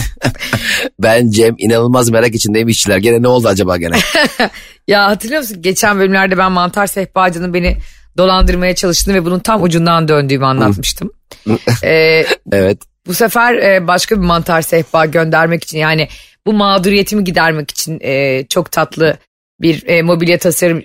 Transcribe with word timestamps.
Ben 0.98 1.30
Cem 1.30 1.54
inanılmaz 1.58 2.10
merak 2.10 2.34
içindeyim 2.34 2.68
işçiler. 2.68 2.98
Gene 2.98 3.22
ne 3.22 3.28
oldu 3.28 3.48
acaba 3.48 3.76
gene? 3.76 3.96
ya 4.88 5.06
hatırlıyor 5.06 5.40
musun? 5.40 5.62
Geçen 5.62 5.98
bölümlerde 5.98 6.38
ben 6.38 6.52
Mantar 6.52 6.86
Sehpacı'nın 6.86 7.54
beni 7.54 7.76
dolandırmaya 8.16 8.74
çalıştığını 8.74 9.14
ve 9.14 9.24
bunun 9.24 9.38
tam 9.38 9.62
ucundan 9.62 10.08
döndüğümü 10.08 10.46
anlatmıştım. 10.46 11.10
ee, 11.84 12.26
evet. 12.52 12.78
Bu 13.06 13.14
sefer 13.14 13.54
e, 13.54 13.86
başka 13.86 14.16
bir 14.16 14.26
mantar 14.26 14.62
sehpa 14.62 15.06
göndermek 15.06 15.64
için 15.64 15.78
yani 15.78 16.08
bu 16.46 16.52
mağduriyetimi 16.52 17.24
gidermek 17.24 17.70
için 17.70 18.00
e, 18.02 18.44
çok 18.48 18.72
tatlı 18.72 19.18
bir 19.60 19.86
e, 19.86 20.02
mobilya 20.02 20.38
tasarım 20.38 20.82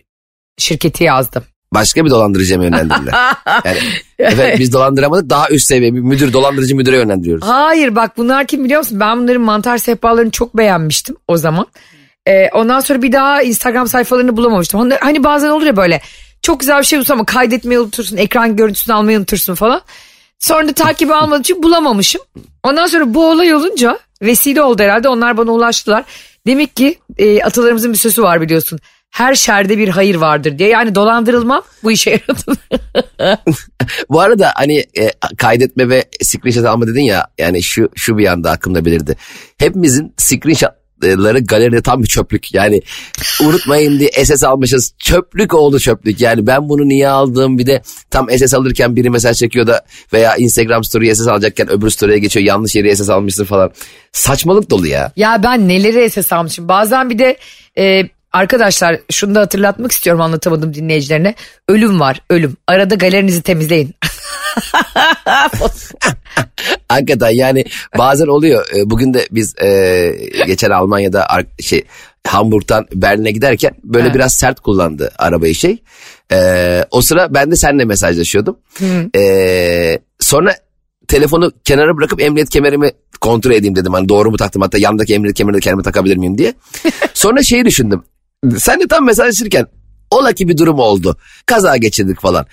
şirketi 0.58 1.04
yazdım. 1.04 1.44
Başka 1.74 2.06
bir 2.06 2.10
dolandırıcıya 2.10 2.58
mı 2.58 2.64
yönlendirdiler? 2.64 3.14
yani, 3.66 3.78
efendim 4.20 4.56
biz 4.60 4.74
dolandıramadık 4.74 5.30
daha 5.30 5.50
üst 5.50 5.68
seviye 5.68 5.94
bir 5.94 6.00
müdür 6.00 6.34
dolandırıcı 6.34 6.76
müdüre 6.76 6.96
yönlendiriyoruz. 6.96 7.48
Hayır 7.48 7.96
bak 7.96 8.18
bunlar 8.18 8.48
kim 8.48 8.64
biliyor 8.64 8.80
musun? 8.80 9.00
Ben 9.00 9.20
bunların 9.20 9.42
mantar 9.42 9.78
sehpalarını 9.78 10.32
çok 10.32 10.58
beğenmiştim 10.58 11.16
o 11.28 11.38
zaman. 11.38 11.68
Ee, 12.28 12.50
ondan 12.54 12.80
sonra 12.80 13.02
bir 13.02 13.12
daha 13.12 13.42
Instagram 13.42 13.88
sayfalarını 13.88 14.38
bulamamıştım. 14.38 14.80
Onlar, 14.80 15.00
hani 15.00 15.24
bazen 15.24 15.50
olur 15.50 15.66
ya 15.66 15.78
böyle 15.78 16.02
çok 16.42 16.60
güzel 16.60 16.80
bir 16.80 16.86
şey 16.86 16.98
bulursun 16.98 17.14
ama 17.14 17.26
kaydetmeyi 17.26 17.80
unutursun, 17.80 18.18
ekran 18.18 18.56
görüntüsünü 18.56 18.96
almayı 18.96 19.18
unutursun 19.18 19.56
falan. 19.56 19.82
Sonra 20.40 20.68
da 20.68 20.74
takibi 20.74 21.14
almadığım 21.14 21.42
için 21.42 21.64
bulamamışım. 21.64 22.22
Ondan 22.64 22.88
sonra 22.88 23.14
bu 23.14 23.30
olay 23.30 23.54
olunca 23.54 24.00
vesile 24.22 24.62
oldu 24.62 24.84
herhalde 24.84 25.10
onlar 25.10 25.38
bana 25.38 25.52
ulaştılar. 25.52 26.04
Demek 26.48 26.76
ki 26.76 27.00
e, 27.18 27.44
atalarımızın 27.44 27.94
bir 27.94 27.98
sözü 27.98 28.22
var 28.22 28.42
biliyorsun. 28.42 28.80
Her 29.12 29.36
şerde 29.36 29.78
bir 29.78 29.88
hayır 29.88 30.16
vardır 30.16 30.60
diye. 30.60 30.70
Yani 30.70 30.96
dolandırılmam 30.96 31.62
bu 31.84 31.92
işe 31.92 32.10
yaradı. 32.10 32.60
bu 34.10 34.22
arada 34.22 34.52
hani 34.56 34.78
e, 34.78 35.12
kaydetme 35.38 35.90
ve 35.90 36.06
screenshot 36.24 36.66
alma 36.66 36.88
dedin 36.88 37.02
ya 37.02 37.28
yani 37.38 37.64
şu 37.64 37.90
şu 37.96 38.18
bir 38.18 38.28
anda 38.28 38.52
aklımda 38.52 38.86
belirdi. 38.86 39.16
Hepimizin 39.58 40.14
screenshot 40.18 40.72
ları 41.04 41.40
galeride 41.40 41.82
tam 41.82 42.04
bir 42.04 42.08
çöplük. 42.08 42.54
Yani 42.54 42.82
unutmayın 43.44 44.00
diye 44.00 44.10
SS 44.26 44.44
almışız. 44.44 44.94
Çöplük 45.00 45.54
oldu 45.54 45.80
çöplük. 45.80 46.22
Yani 46.22 46.48
ben 46.48 46.70
bunu 46.70 46.88
niye 46.88 47.10
aldım 47.10 47.58
bir 47.58 47.66
de 47.66 47.82
tam 48.10 48.30
SS 48.30 48.54
alırken 48.54 48.96
biri 48.96 49.10
mesaj 49.10 49.38
çekiyor 49.38 49.68
da 49.68 49.82
veya 50.14 50.36
Instagram 50.36 50.84
story 50.84 51.16
SS 51.16 51.28
alacakken 51.28 51.72
öbür 51.72 51.90
story'e 51.90 52.20
geçiyor. 52.20 52.46
Yanlış 52.46 52.76
yere 52.76 52.96
SS 52.96 53.10
almışsın 53.10 53.46
falan. 53.46 53.72
Saçmalık 54.12 54.70
dolu 54.70 54.88
ya. 54.88 55.12
Ya 55.16 55.44
ben 55.44 55.68
neleri 55.68 56.10
SS 56.10 56.34
almışım. 56.34 56.68
Bazen 56.68 57.10
bir 57.10 57.20
de 57.20 57.38
e, 57.78 58.04
Arkadaşlar 58.34 59.00
şunu 59.12 59.36
da 59.36 59.40
hatırlatmak 59.40 59.92
istiyorum 59.92 60.22
anlatamadım 60.22 60.74
dinleyicilerine. 60.74 61.36
Ölüm 61.68 62.00
var 62.00 62.22
ölüm. 62.30 62.58
Arada 62.68 62.96
galerinizi 62.96 63.42
temizleyin. 63.42 63.96
Hakikaten 66.90 67.30
yani 67.30 67.66
bazen 67.98 68.28
oluyor. 68.28 68.66
E, 68.76 68.90
bugün 68.90 69.14
de 69.14 69.28
biz 69.32 69.56
e, 69.62 70.12
geçen 70.48 70.70
Almanya'da 70.70 71.28
şey 71.60 71.84
Hamburg'dan 72.28 72.88
Berlin'e 72.94 73.32
giderken 73.32 73.72
böyle 73.84 74.06
evet. 74.06 74.16
biraz 74.16 74.34
sert 74.34 74.60
kullandı 74.60 75.12
arabayı 75.18 75.56
şey. 75.56 75.84
E, 76.32 76.86
o 76.92 77.02
sıra 77.02 77.34
ben 77.34 77.52
de 77.52 77.56
seninle 77.56 77.86
mesajlaşıyordum. 77.86 78.58
E, 79.16 80.00
sonra 80.20 80.56
telefonu 81.08 81.52
kenara 81.64 81.98
bırakıp 81.98 82.22
emniyet 82.22 82.50
kemerimi 82.50 82.92
kontrol 83.22 83.52
edeyim 83.52 83.76
dedim. 83.76 83.94
Hani 83.94 84.10
doğru 84.10 84.32
mu 84.32 84.38
taktım 84.38 84.62
hatta 84.62 84.78
yandaki 84.78 85.14
emniyet 85.14 85.38
kemerini 85.38 85.58
de 85.58 85.62
kendime 85.62 85.84
takabilir 85.84 86.18
miyim 86.18 86.38
diye. 86.38 86.54
Sonra 87.14 87.44
şeyi 87.44 87.66
düşündüm. 87.66 88.04
Sen 88.58 88.80
de 88.80 88.88
tam 88.88 89.06
mesajlaşırken 89.06 89.68
ola 90.12 90.34
ki 90.34 90.48
bir 90.48 90.58
durum 90.58 90.80
oldu. 90.80 91.18
Kaza 91.46 91.78
geçirdik 91.78 92.22
falan. 92.22 92.46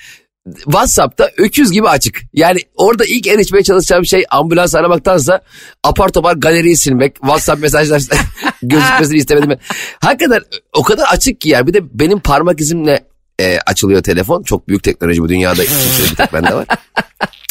WhatsApp'ta 0.54 1.30
öküz 1.36 1.72
gibi 1.72 1.88
açık. 1.88 2.20
Yani 2.32 2.60
orada 2.74 3.04
ilk 3.04 3.26
erişmeye 3.26 3.62
çalışacağım 3.62 4.06
şey 4.06 4.24
ambulans 4.30 4.74
aramaktansa 4.74 5.40
apar 5.84 6.08
topar 6.08 6.36
galeriyi 6.36 6.76
silmek, 6.76 7.14
WhatsApp 7.14 7.62
mesajlar 7.62 8.02
gözükmesini 8.62 9.16
istemedim. 9.16 9.58
Hakikaten 10.00 10.40
o 10.72 10.82
kadar 10.82 11.04
açık 11.12 11.40
ki 11.40 11.48
yani 11.48 11.66
bir 11.66 11.74
de 11.74 11.80
benim 12.00 12.20
parmak 12.20 12.60
izimle 12.60 13.04
e, 13.40 13.58
açılıyor 13.66 14.02
telefon. 14.02 14.42
Çok 14.42 14.68
büyük 14.68 14.82
teknoloji 14.82 15.22
bu 15.22 15.28
dünyada. 15.28 15.62
bir 15.62 16.16
tek 16.16 16.32
bende 16.32 16.54
var. 16.54 16.66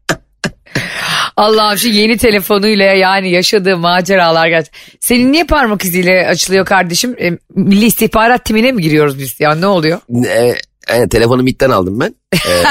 Allah'ım 1.40 1.78
şu 1.78 1.88
yeni 1.88 2.16
telefonuyla 2.16 2.84
yani 2.84 3.30
yaşadığı 3.30 3.76
maceralar 3.76 4.48
gerçekten. 4.48 4.80
Senin 5.00 5.32
niye 5.32 5.44
parmak 5.44 5.84
iziyle 5.84 6.26
açılıyor 6.26 6.66
kardeşim? 6.66 7.16
E, 7.20 7.30
Milli 7.54 7.84
İstihbarat 7.84 8.44
timine 8.44 8.72
mi 8.72 8.82
giriyoruz 8.82 9.18
biz 9.18 9.40
ya 9.40 9.54
ne 9.54 9.66
oluyor? 9.66 10.00
E, 10.26 10.54
e, 10.88 11.08
telefonu 11.08 11.42
MİT'ten 11.42 11.70
aldım 11.70 12.00
ben. 12.00 12.14
E, 12.34 12.38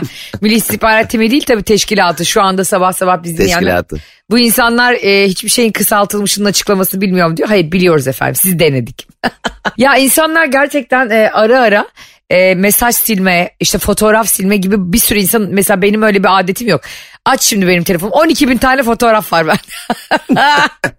Milli 0.40 0.54
İstihbarat 0.54 1.10
Timi 1.10 1.30
değil 1.30 1.44
tabii 1.46 1.62
teşkilatı. 1.62 2.24
Şu 2.24 2.42
anda 2.42 2.64
sabah 2.64 2.92
sabah 2.92 3.22
bizim 3.22 3.36
teşkilatı. 3.36 3.94
yani. 3.94 4.02
Bu 4.30 4.38
insanlar 4.38 4.92
e, 4.92 5.28
hiçbir 5.28 5.48
şeyin 5.48 5.72
kısaltılmışının 5.72 6.48
açıklamasını 6.48 7.00
bilmiyorum 7.00 7.36
diyor. 7.36 7.48
Hayır 7.48 7.72
biliyoruz 7.72 8.08
efendim 8.08 8.34
siz 8.34 8.58
denedik. 8.58 9.08
ya 9.78 9.96
insanlar 9.96 10.44
gerçekten 10.44 11.10
e, 11.10 11.30
ara 11.32 11.60
ara 11.60 11.86
e, 12.34 12.54
mesaj 12.54 12.94
silme, 12.94 13.50
işte 13.60 13.78
fotoğraf 13.78 14.28
silme 14.28 14.56
gibi 14.56 14.92
bir 14.92 14.98
sürü 14.98 15.18
insan 15.18 15.48
mesela 15.50 15.82
benim 15.82 16.02
öyle 16.02 16.22
bir 16.22 16.38
adetim 16.38 16.68
yok. 16.68 16.80
Aç 17.24 17.42
şimdi 17.42 17.66
benim 17.68 17.84
telefonum 17.84 18.12
12 18.12 18.48
bin 18.48 18.56
tane 18.56 18.82
fotoğraf 18.82 19.32
var 19.32 19.46
ben. 19.46 19.58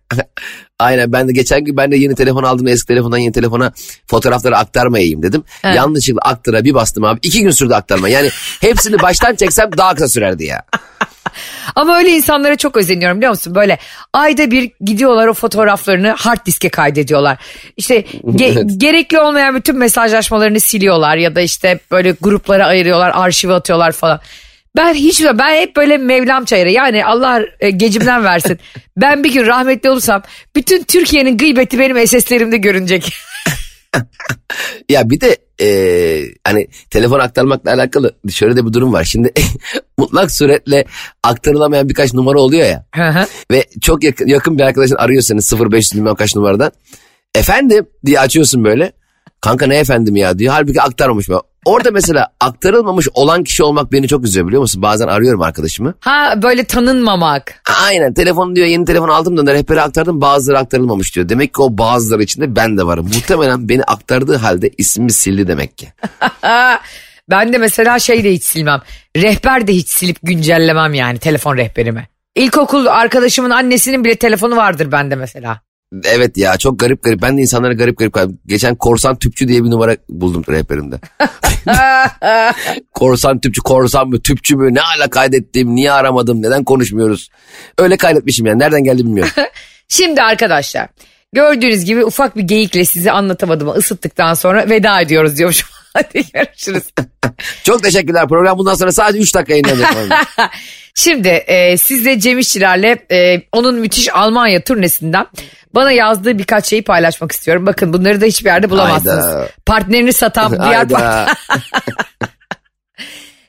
Aynen 0.79 1.11
ben 1.11 1.27
de 1.27 1.33
geçen 1.33 1.65
gün 1.65 1.77
ben 1.77 1.91
de 1.91 1.95
yeni 1.95 2.15
telefon 2.15 2.43
aldım 2.43 2.67
eski 2.67 2.87
telefondan 2.87 3.17
yeni 3.17 3.31
telefona 3.31 3.71
fotoğrafları 4.07 4.57
aktarmayayım 4.57 5.23
dedim. 5.23 5.43
Evet. 5.63 5.75
Yanlışlıkla 5.75 6.21
aktıra 6.29 6.63
bir 6.63 6.73
bastım 6.73 7.03
abi 7.03 7.19
iki 7.21 7.41
gün 7.41 7.49
sürdü 7.49 7.73
aktarma 7.73 8.09
yani 8.09 8.29
hepsini 8.61 9.01
baştan 9.01 9.35
çeksem 9.35 9.69
daha 9.77 9.93
kısa 9.93 10.07
sürerdi 10.07 10.45
ya. 10.45 10.63
Ama 11.75 11.97
öyle 11.97 12.09
insanlara 12.09 12.55
çok 12.55 12.77
özeniyorum 12.77 13.17
biliyor 13.17 13.31
musun? 13.31 13.55
Böyle 13.55 13.77
ayda 14.13 14.51
bir 14.51 14.71
gidiyorlar 14.81 15.27
o 15.27 15.33
fotoğraflarını 15.33 16.09
hard 16.09 16.45
diske 16.45 16.69
kaydediyorlar. 16.69 17.37
İşte 17.77 17.99
ge- 18.23 18.53
evet. 18.53 18.65
gerekli 18.77 19.19
olmayan 19.19 19.55
bütün 19.55 19.77
mesajlaşmalarını 19.77 20.59
siliyorlar 20.59 21.17
ya 21.17 21.35
da 21.35 21.41
işte 21.41 21.79
böyle 21.91 22.15
gruplara 22.21 22.65
ayırıyorlar, 22.65 23.11
arşive 23.15 23.53
atıyorlar 23.53 23.91
falan. 23.91 24.19
Ben 24.75 24.93
hiç 24.93 25.23
ben 25.33 25.55
hep 25.55 25.75
böyle 25.75 25.97
Mevlam 25.97 26.45
çayırı 26.45 26.71
yani 26.71 27.05
Allah 27.05 27.41
e, 27.59 27.69
gecimden 27.69 28.23
versin. 28.23 28.59
ben 28.97 29.23
bir 29.23 29.33
gün 29.33 29.45
rahmetli 29.45 29.89
olursam 29.89 30.21
bütün 30.55 30.83
Türkiye'nin 30.83 31.37
gıybeti 31.37 31.79
benim 31.79 32.07
SS'lerimde 32.07 32.57
görünecek. 32.57 33.13
Ya 34.89 35.09
bir 35.09 35.21
de 35.21 35.37
e, 35.61 35.67
hani 36.43 36.67
telefon 36.89 37.19
aktarmakla 37.19 37.71
alakalı 37.73 38.15
şöyle 38.29 38.55
de 38.55 38.65
bir 38.65 38.73
durum 38.73 38.93
var. 38.93 39.03
Şimdi 39.03 39.31
mutlak 39.97 40.31
suretle 40.31 40.85
aktarılamayan 41.23 41.89
birkaç 41.89 42.13
numara 42.13 42.39
oluyor 42.39 42.65
ya. 42.65 42.85
ve 43.51 43.65
çok 43.81 44.03
yakın, 44.03 44.27
yakın 44.27 44.57
bir 44.57 44.63
arkadaşın 44.63 44.95
arıyor 44.95 45.21
seni 45.21 45.39
0500 45.71 45.93
bilmem 45.93 46.15
kaç 46.15 46.35
numaradan. 46.35 46.71
Efendim 47.35 47.85
diye 48.05 48.19
açıyorsun 48.19 48.63
böyle. 48.63 48.91
Kanka 49.41 49.67
ne 49.67 49.77
efendim 49.77 50.15
ya 50.15 50.39
diyor. 50.39 50.53
Halbuki 50.53 50.81
aktarmamış 50.81 51.29
mı? 51.29 51.41
Orada 51.65 51.91
mesela 51.91 52.27
aktarılmamış 52.39 53.07
olan 53.13 53.43
kişi 53.43 53.63
olmak 53.63 53.91
beni 53.91 54.07
çok 54.07 54.25
üzüyor 54.25 54.47
biliyor 54.47 54.61
musun? 54.61 54.81
Bazen 54.81 55.07
arıyorum 55.07 55.41
arkadaşımı. 55.41 55.93
Ha 55.99 56.33
böyle 56.43 56.63
tanınmamak. 56.63 57.61
Aynen 57.85 58.13
telefon 58.13 58.55
diyor 58.55 58.67
yeni 58.67 58.85
telefon 58.85 59.09
aldım 59.09 59.47
da 59.47 59.53
rehbere 59.53 59.81
aktardım 59.81 60.21
bazıları 60.21 60.59
aktarılmamış 60.59 61.15
diyor. 61.15 61.29
Demek 61.29 61.53
ki 61.53 61.61
o 61.61 61.77
bazıları 61.77 62.23
içinde 62.23 62.55
ben 62.55 62.77
de 62.77 62.85
varım. 62.85 63.05
Muhtemelen 63.05 63.69
beni 63.69 63.83
aktardığı 63.83 64.35
halde 64.35 64.69
ismimi 64.77 65.11
sildi 65.11 65.47
demek 65.47 65.77
ki. 65.77 65.87
ben 67.29 67.53
de 67.53 67.57
mesela 67.57 67.99
şey 67.99 68.23
de 68.23 68.33
hiç 68.33 68.43
silmem. 68.43 68.81
Rehber 69.17 69.67
de 69.67 69.73
hiç 69.73 69.89
silip 69.89 70.17
güncellemem 70.23 70.93
yani 70.93 71.19
telefon 71.19 71.57
rehberimi. 71.57 72.07
İlkokul 72.35 72.85
arkadaşımın 72.85 73.49
annesinin 73.49 74.03
bile 74.03 74.15
telefonu 74.15 74.55
vardır 74.55 74.91
bende 74.91 75.15
mesela. 75.15 75.64
Evet 76.03 76.37
ya 76.37 76.57
çok 76.57 76.79
garip 76.79 77.03
garip. 77.03 77.21
Ben 77.21 77.37
de 77.37 77.41
insanlara 77.41 77.73
garip 77.73 77.97
garip. 77.97 78.15
Geçen 78.45 78.75
korsan 78.75 79.15
tüpçü 79.15 79.47
diye 79.47 79.63
bir 79.63 79.69
numara 79.69 79.97
buldum 80.09 80.43
rehberimde. 80.49 80.99
korsan 82.93 83.39
tüpçü, 83.39 83.61
korsan 83.61 84.07
mı, 84.07 84.21
tüpçü 84.21 84.55
mü? 84.55 84.73
Ne 84.73 84.81
ala 84.81 85.09
kaydettim, 85.09 85.75
niye 85.75 85.91
aramadım, 85.91 86.41
neden 86.41 86.63
konuşmuyoruz? 86.63 87.29
Öyle 87.77 87.97
kaydetmişim 87.97 88.45
yani. 88.45 88.59
Nereden 88.59 88.83
geldi 88.83 88.99
bilmiyorum. 88.99 89.33
Şimdi 89.87 90.21
arkadaşlar 90.21 90.87
gördüğünüz 91.33 91.85
gibi 91.85 92.05
ufak 92.05 92.37
bir 92.37 92.43
geyikle 92.43 92.85
sizi 92.85 93.11
anlatamadım 93.11 93.69
ısıttıktan 93.69 94.33
sonra 94.33 94.69
veda 94.69 95.01
ediyoruz 95.01 95.37
diyormuşum. 95.37 95.69
Hadi 95.95 96.31
görüşürüz. 96.33 96.83
Çok 97.63 97.83
teşekkürler. 97.83 98.27
Program 98.27 98.57
bundan 98.57 98.73
sonra 98.73 98.91
sadece 98.91 99.19
3 99.19 99.35
dakika 99.35 99.53
yayınlanacak. 99.53 100.17
Şimdi 100.95 101.27
e, 101.27 101.77
siz 101.77 102.05
de 102.05 102.19
Cem 102.19 102.39
İşçilerle 102.39 103.05
e, 103.11 103.41
onun 103.51 103.75
müthiş 103.75 104.15
Almanya 104.15 104.63
turnesinden 104.63 105.27
bana 105.75 105.91
yazdığı 105.91 106.37
birkaç 106.37 106.65
şeyi 106.65 106.83
paylaşmak 106.83 107.31
istiyorum. 107.31 107.65
Bakın 107.65 107.93
bunları 107.93 108.21
da 108.21 108.25
hiçbir 108.25 108.45
yerde 108.45 108.69
bulamazsınız. 108.69 109.25
Hayda. 109.25 109.49
Partnerini 109.65 110.13
satan 110.13 110.51
diğer 110.63 110.89
partner. 110.89 111.37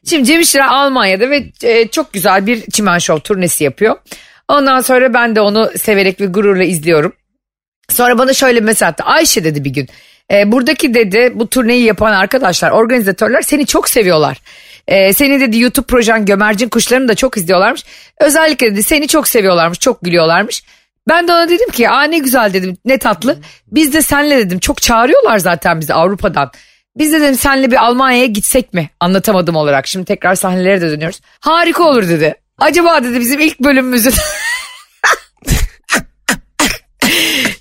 Şimdi 0.09 0.25
Cem 0.25 0.41
İşçiler 0.41 0.67
Almanya'da 0.67 1.31
ve 1.31 1.51
e, 1.63 1.89
çok 1.89 2.13
güzel 2.13 2.47
bir 2.47 2.71
çimen 2.71 2.99
şov 2.99 3.19
turnesi 3.19 3.65
yapıyor. 3.65 3.97
Ondan 4.49 4.81
sonra 4.81 5.15
ben 5.15 5.37
de 5.37 5.41
onu 5.41 5.71
severek 5.79 6.21
ve 6.21 6.27
gururla 6.27 6.65
izliyorum. 6.65 7.13
Sonra 7.91 8.19
bana 8.19 8.33
şöyle 8.33 8.71
attı. 8.87 9.05
Ayşe 9.05 9.45
dedi 9.45 9.65
bir 9.65 9.71
gün. 9.71 9.89
E, 10.32 10.52
buradaki 10.52 10.94
dedi 10.94 11.32
bu 11.34 11.49
turneyi 11.49 11.84
yapan 11.84 12.12
arkadaşlar, 12.12 12.70
organizatörler 12.70 13.43
seni 13.43 13.67
çok 13.67 13.88
seviyorlar. 13.88 14.38
E, 14.88 15.12
senin 15.12 15.40
dedi 15.40 15.58
YouTube 15.58 15.87
projen 15.87 16.25
Gömercin 16.25 16.69
Kuşlarını 16.69 17.08
da 17.08 17.14
çok 17.14 17.37
izliyorlarmış. 17.37 17.84
Özellikle 18.20 18.73
dedi 18.73 18.82
seni 18.82 19.08
çok 19.08 19.28
seviyorlarmış, 19.28 19.78
çok 19.78 20.02
gülüyorlarmış. 20.02 20.62
Ben 21.08 21.28
de 21.28 21.32
ona 21.32 21.49
dedim 21.49 21.70
ki 21.70 21.90
aa 21.90 22.02
ne 22.02 22.19
güzel 22.19 22.52
dedim 22.52 22.76
ne 22.84 22.99
tatlı. 22.99 23.38
Biz 23.67 23.93
de 23.93 24.02
senle 24.02 24.38
dedim 24.38 24.58
çok 24.58 24.82
çağırıyorlar 24.82 25.38
zaten 25.38 25.81
bizi 25.81 25.94
Avrupa'dan. 25.94 26.50
Biz 26.96 27.12
de 27.12 27.20
dedim 27.20 27.34
senle 27.34 27.70
bir 27.70 27.84
Almanya'ya 27.84 28.26
gitsek 28.26 28.75
mi 28.75 28.90
anlatamadım 29.00 29.56
olarak. 29.56 29.87
Şimdi 29.87 30.05
tekrar 30.05 30.34
sahnelere 30.34 30.81
de 30.81 30.90
dönüyoruz. 30.90 31.20
Harika 31.40 31.84
olur 31.84 32.08
dedi. 32.08 32.34
Acaba 32.58 33.05
dedi 33.05 33.20
bizim 33.20 33.40
ilk 33.40 33.61
bölümümüzün 33.61 34.14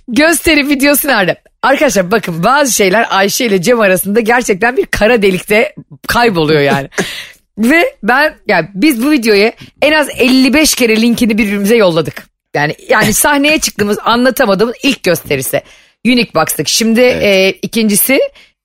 gösteri 0.07 0.69
videosu 0.69 1.07
nerede? 1.07 1.41
Arkadaşlar 1.65 2.11
bakın 2.11 2.43
bazı 2.43 2.71
şeyler 2.71 3.07
Ayşe 3.09 3.45
ile 3.45 3.61
Cem 3.61 3.79
arasında 3.79 4.19
gerçekten 4.19 4.77
bir 4.77 4.85
kara 4.85 5.21
delikte 5.21 5.75
kayboluyor 6.07 6.61
yani. 6.61 6.89
Ve 7.57 7.95
ben 8.03 8.35
yani 8.47 8.67
biz 8.73 9.03
bu 9.03 9.11
videoyu 9.11 9.51
en 9.81 9.91
az 9.91 10.07
55 10.17 10.75
kere 10.75 11.01
linkini 11.01 11.37
birbirimize 11.37 11.75
yolladık. 11.75 12.27
Yani 12.53 12.75
yani 12.89 13.13
sahneye 13.13 13.59
çıktığımız 13.59 13.97
anlatamadığımız 14.03 14.75
ilk 14.83 15.03
gösterisi. 15.03 15.61
Unique 16.05 16.33
Box'tık. 16.35 16.67
Şimdi 16.67 17.01
e, 17.01 17.49
ikincisi 17.61 18.19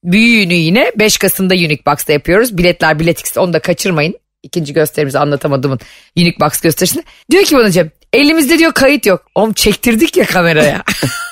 büyüğünü 0.05 0.55
yine 0.55 0.93
5 0.97 1.19
Kasım'da 1.19 1.55
Unique 1.55 1.87
Box'ta 1.87 2.13
yapıyoruz. 2.13 2.59
Biletler 2.59 2.99
Biletix'te 2.99 3.41
onu 3.41 3.53
da 3.53 3.59
kaçırmayın. 3.59 4.15
İkinci 4.43 4.73
gösterimizi 4.73 5.19
anlatamadığımın 5.19 5.81
Unique 6.17 6.41
Box 6.41 6.61
gösterisinde. 6.61 7.03
Diyor 7.31 7.45
ki 7.45 7.57
bana 7.57 7.71
Cem 7.71 7.91
elimizde 8.13 8.59
diyor 8.59 8.73
kayıt 8.73 9.07
yok. 9.07 9.27
Oğlum 9.35 9.53
çektirdik 9.53 10.17
ya 10.17 10.25
kameraya. 10.25 10.83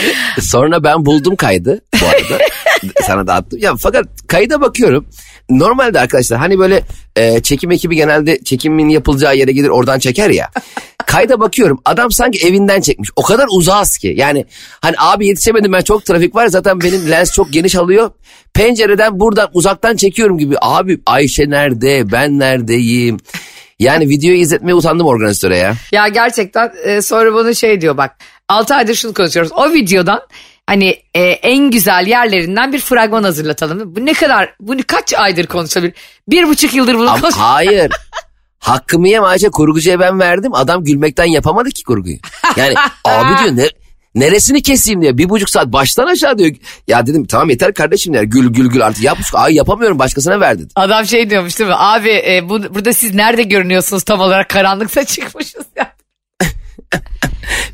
Sonra 0.40 0.84
ben 0.84 1.06
buldum 1.06 1.36
kaydı 1.36 1.80
bu 2.00 2.06
arada. 2.06 2.44
Sana 3.06 3.26
da 3.26 3.34
attım. 3.34 3.58
Ya 3.62 3.76
fakat 3.76 4.04
kayda 4.28 4.60
bakıyorum. 4.60 5.06
Normalde 5.50 6.00
arkadaşlar 6.00 6.38
hani 6.38 6.58
böyle 6.58 6.82
e, 7.16 7.42
çekim 7.42 7.70
ekibi 7.70 7.96
genelde 7.96 8.38
çekimin 8.44 8.88
yapılacağı 8.88 9.36
yere 9.36 9.52
gelir 9.52 9.68
oradan 9.68 9.98
çeker 9.98 10.30
ya. 10.30 10.50
Kayda 11.06 11.40
bakıyorum 11.40 11.80
adam 11.84 12.12
sanki 12.12 12.46
evinden 12.46 12.80
çekmiş. 12.80 13.10
O 13.16 13.22
kadar 13.22 13.46
uzağız 13.50 13.98
ki. 13.98 14.14
Yani 14.16 14.46
hani 14.80 14.94
abi 14.98 15.26
yetişemedim 15.26 15.72
ben 15.72 15.80
çok 15.80 16.04
trafik 16.04 16.34
var 16.34 16.46
zaten 16.46 16.80
benim 16.80 17.10
lens 17.10 17.32
çok 17.32 17.52
geniş 17.52 17.76
alıyor. 17.76 18.10
Pencereden 18.54 19.20
buradan 19.20 19.48
uzaktan 19.52 19.96
çekiyorum 19.96 20.38
gibi. 20.38 20.56
Abi 20.60 21.00
Ayşe 21.06 21.50
nerede 21.50 22.12
ben 22.12 22.38
neredeyim. 22.38 23.16
Yani 23.78 24.08
videoyu 24.08 24.38
izletmeye 24.38 24.74
utandım 24.74 25.06
organizatöre 25.06 25.58
ya. 25.58 25.74
Ya 25.92 26.08
gerçekten 26.08 26.72
e, 26.84 27.02
sonra 27.02 27.34
bana 27.34 27.54
şey 27.54 27.80
diyor 27.80 27.96
bak 27.96 28.16
6 28.48 28.74
aydır 28.74 28.94
şunu 28.94 29.14
konuşuyoruz. 29.14 29.52
O 29.52 29.72
videodan 29.72 30.20
hani 30.66 31.02
e, 31.14 31.20
en 31.22 31.70
güzel 31.70 32.06
yerlerinden 32.06 32.72
bir 32.72 32.78
fragman 32.80 33.22
hazırlatalım. 33.22 33.96
Bu 33.96 34.06
ne 34.06 34.12
kadar 34.12 34.54
bu 34.60 34.76
ne- 34.76 34.82
kaç 34.82 35.14
aydır 35.14 35.46
konuşabilir? 35.46 35.94
Bir 36.28 36.48
buçuk 36.48 36.74
yıldır 36.74 36.94
bunu 36.94 37.10
Ama 37.10 37.20
konuş. 37.20 37.34
hayır. 37.34 37.92
Hakkımı 38.58 39.08
yeme 39.08 39.26
Ayşe 39.26 39.48
kurgucuya 39.48 40.00
ben 40.00 40.20
verdim. 40.20 40.54
Adam 40.54 40.84
gülmekten 40.84 41.24
yapamadı 41.24 41.68
ki 41.68 41.84
kurguyu. 41.84 42.16
Yani 42.56 42.74
abi 43.04 43.38
diyor 43.44 43.56
ne, 43.56 43.68
neresini 44.14 44.62
keseyim 44.62 45.02
diyor. 45.02 45.18
Bir 45.18 45.28
buçuk 45.28 45.50
saat 45.50 45.66
baştan 45.66 46.06
aşağı 46.06 46.38
diyor. 46.38 46.50
Ya 46.88 47.06
dedim 47.06 47.26
tamam 47.26 47.50
yeter 47.50 47.74
kardeşim 47.74 48.14
der. 48.14 48.22
Gül 48.22 48.52
gül 48.52 48.66
gül 48.66 48.86
artık 48.86 49.02
yap. 49.02 49.18
Ay 49.32 49.54
yapamıyorum 49.54 49.98
başkasına 49.98 50.40
ver 50.40 50.58
dedi. 50.58 50.68
Adam 50.76 51.06
şey 51.06 51.30
diyormuş 51.30 51.58
değil 51.58 51.70
mi? 51.70 51.76
Abi 51.78 52.08
e, 52.10 52.48
bu, 52.48 52.74
burada 52.74 52.92
siz 52.92 53.14
nerede 53.14 53.42
görünüyorsunuz 53.42 54.02
tam 54.02 54.20
olarak 54.20 54.48
karanlıkta 54.50 55.04
çıkmışız 55.04 55.64
ya. 55.76 55.92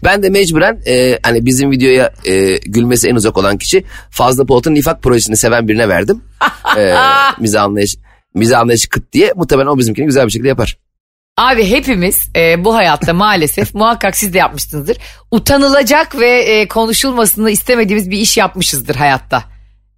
Ben 0.05 0.23
de 0.23 0.31
mecburen 0.31 0.81
e, 0.87 1.19
hani 1.23 1.47
bizim 1.47 1.71
videoya 1.71 2.13
e, 2.25 2.57
gülmesi 2.57 3.09
en 3.09 3.15
uzak 3.15 3.37
olan 3.39 3.59
kişi 3.59 3.85
Fazla 4.11 4.47
Polat'ın 4.47 4.75
nifak 4.75 5.03
projesini 5.03 5.37
seven 5.37 5.69
birine 5.69 5.89
verdim. 5.89 6.23
E, 6.79 6.95
mizah 7.39 7.63
anlayış, 7.63 7.97
mizah 8.35 8.61
anlayışı 8.61 8.89
kıt 8.89 9.13
diye 9.13 9.33
muhtemelen 9.37 9.67
o 9.67 9.79
bizimkini 9.79 10.07
güzel 10.07 10.27
bir 10.27 10.31
şekilde 10.31 10.49
yapar. 10.49 10.79
Abi 11.37 11.71
hepimiz 11.71 12.29
e, 12.37 12.65
bu 12.65 12.75
hayatta 12.75 13.13
maalesef 13.13 13.75
muhakkak 13.75 14.17
siz 14.17 14.35
de 14.35 14.39
yapmışsınızdır. 14.39 14.97
Utanılacak 15.31 16.21
ve 16.21 16.29
e, 16.29 16.69
konuşulmasını 16.69 17.51
istemediğimiz 17.51 18.11
bir 18.11 18.19
iş 18.19 18.37
yapmışızdır 18.37 18.95
hayatta. 18.95 19.45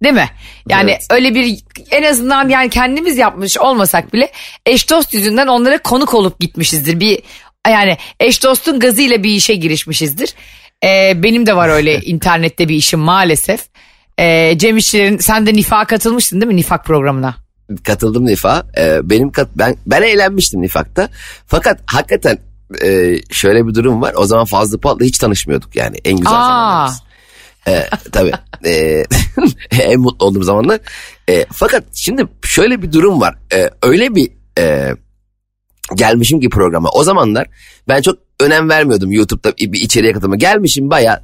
Değil 0.03 0.15
mi? 0.15 0.29
Yani 0.69 0.91
Evet. 0.91 1.07
öyle 1.09 1.35
bir 1.35 1.59
en 1.91 2.03
azından 2.03 2.49
yani 2.49 2.69
kendimiz 2.69 3.17
yapmış 3.17 3.57
olmasak 3.57 4.13
bile 4.13 4.31
eş 4.65 4.89
dost 4.89 5.13
yüzünden 5.13 5.47
onlara 5.47 5.77
konuk 5.77 6.13
olup 6.13 6.39
gitmişizdir. 6.39 6.99
Bir 6.99 7.19
yani 7.69 7.97
eş 8.19 8.43
dostun 8.43 8.79
gazıyla 8.79 9.23
bir 9.23 9.29
işe 9.29 9.55
girişmişizdir. 9.55 10.33
E, 10.83 11.23
benim 11.23 11.45
de 11.45 11.55
var 11.55 11.69
öyle 11.69 12.01
internette 12.01 12.69
bir 12.69 12.75
işim 12.75 12.99
maalesef. 12.99 13.61
E, 14.17 14.57
Cem 14.57 14.77
İşçilerin 14.77 15.17
sen 15.17 15.45
de 15.45 15.53
Nifak'a 15.53 15.85
katılmıştın 15.85 16.41
değil 16.41 16.51
mi 16.51 16.55
Nifak 16.55 16.85
programına? 16.85 17.45
katıldım 17.83 18.25
Nifa. 18.25 18.63
Ee, 18.77 18.99
benim 19.03 19.31
kat, 19.31 19.49
ben 19.55 19.75
ben 19.85 20.01
eğlenmiştim 20.01 20.61
Nifak'ta. 20.61 21.09
Fakat 21.47 21.79
hakikaten 21.85 22.37
e, 22.83 23.17
şöyle 23.31 23.67
bir 23.67 23.75
durum 23.75 24.01
var. 24.01 24.13
O 24.17 24.25
zaman 24.25 24.45
Fazlı 24.45 24.79
Polat'la 24.79 25.05
hiç 25.05 25.17
tanışmıyorduk 25.17 25.75
yani 25.75 25.97
en 26.05 26.17
güzel 26.17 26.31
zamanlarımız. 26.31 27.01
Ee, 27.67 27.89
tabii. 28.11 28.31
Ee, 28.65 29.03
en 29.71 29.99
mutlu 29.99 30.25
olduğum 30.25 30.43
zamanlar. 30.43 30.79
Ee, 31.29 31.45
fakat 31.53 31.83
şimdi 31.93 32.27
şöyle 32.43 32.81
bir 32.81 32.91
durum 32.91 33.21
var. 33.21 33.35
Ee, 33.53 33.69
öyle 33.83 34.15
bir 34.15 34.31
e, 34.59 34.95
gelmişim 35.95 36.39
ki 36.39 36.49
programa. 36.49 36.89
O 36.89 37.03
zamanlar 37.03 37.47
ben 37.87 38.01
çok 38.01 38.17
önem 38.39 38.69
vermiyordum 38.69 39.11
YouTube'da 39.11 39.57
bir 39.57 39.81
içeriye 39.81 40.13
katılma. 40.13 40.35
Gelmişim 40.35 40.89
baya 40.89 41.23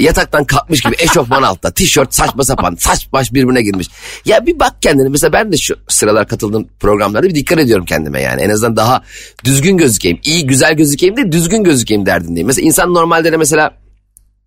yataktan 0.00 0.44
kalkmış 0.44 0.80
gibi 0.80 0.94
eşofman 0.98 1.42
altta 1.42 1.70
tişört 1.70 2.14
saçma 2.14 2.44
sapan 2.44 2.76
saç 2.78 3.12
baş 3.12 3.32
birbirine 3.32 3.62
girmiş. 3.62 3.88
Ya 4.24 4.46
bir 4.46 4.58
bak 4.58 4.82
kendine 4.82 5.08
mesela 5.08 5.32
ben 5.32 5.52
de 5.52 5.56
şu 5.56 5.76
sıralar 5.88 6.28
katıldığım 6.28 6.68
programlarda 6.80 7.28
bir 7.28 7.34
dikkat 7.34 7.58
ediyorum 7.58 7.84
kendime 7.84 8.20
yani. 8.22 8.42
En 8.42 8.50
azından 8.50 8.76
daha 8.76 9.02
düzgün 9.44 9.76
gözükeyim. 9.76 10.18
iyi 10.24 10.46
güzel 10.46 10.74
gözükeyim 10.74 11.16
de 11.16 11.32
düzgün 11.32 11.64
gözükeyim 11.64 12.06
derdindeyim. 12.06 12.46
Mesela 12.46 12.66
insan 12.66 12.94
normalde 12.94 13.32
de 13.32 13.36
mesela 13.36 13.74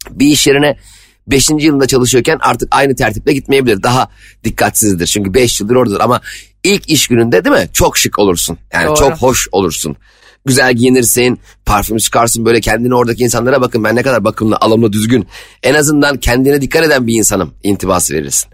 bir 0.09 0.27
iş 0.27 0.47
yerine 0.47 0.77
5. 1.27 1.49
yılında 1.49 1.87
çalışıyorken 1.87 2.37
artık 2.41 2.67
aynı 2.71 2.95
tertiple 2.95 3.33
gitmeyebilir. 3.33 3.83
Daha 3.83 4.09
dikkatsizdir. 4.43 5.07
Çünkü 5.07 5.33
5 5.33 5.61
yıldır 5.61 5.75
oradadır 5.75 5.99
ama 5.99 6.21
ilk 6.63 6.89
iş 6.89 7.07
gününde 7.07 7.45
değil 7.45 7.55
mi? 7.55 7.69
Çok 7.73 7.97
şık 7.97 8.19
olursun. 8.19 8.57
Yani 8.73 8.87
Doğru. 8.87 8.95
çok 8.95 9.11
hoş 9.11 9.47
olursun. 9.51 9.95
Güzel 10.45 10.73
giyinirsin, 10.73 11.39
parfüm 11.65 11.97
çıkarsın 11.97 12.45
böyle 12.45 12.61
kendini 12.61 12.95
oradaki 12.95 13.23
insanlara 13.23 13.61
bakın 13.61 13.83
ben 13.83 13.95
ne 13.95 14.03
kadar 14.03 14.23
bakımlı, 14.23 14.57
alımlı, 14.61 14.93
düzgün. 14.93 15.27
En 15.63 15.73
azından 15.73 16.17
kendine 16.17 16.61
dikkat 16.61 16.83
eden 16.83 17.07
bir 17.07 17.13
insanım 17.13 17.53
intibası 17.63 18.13
verirsin. 18.13 18.49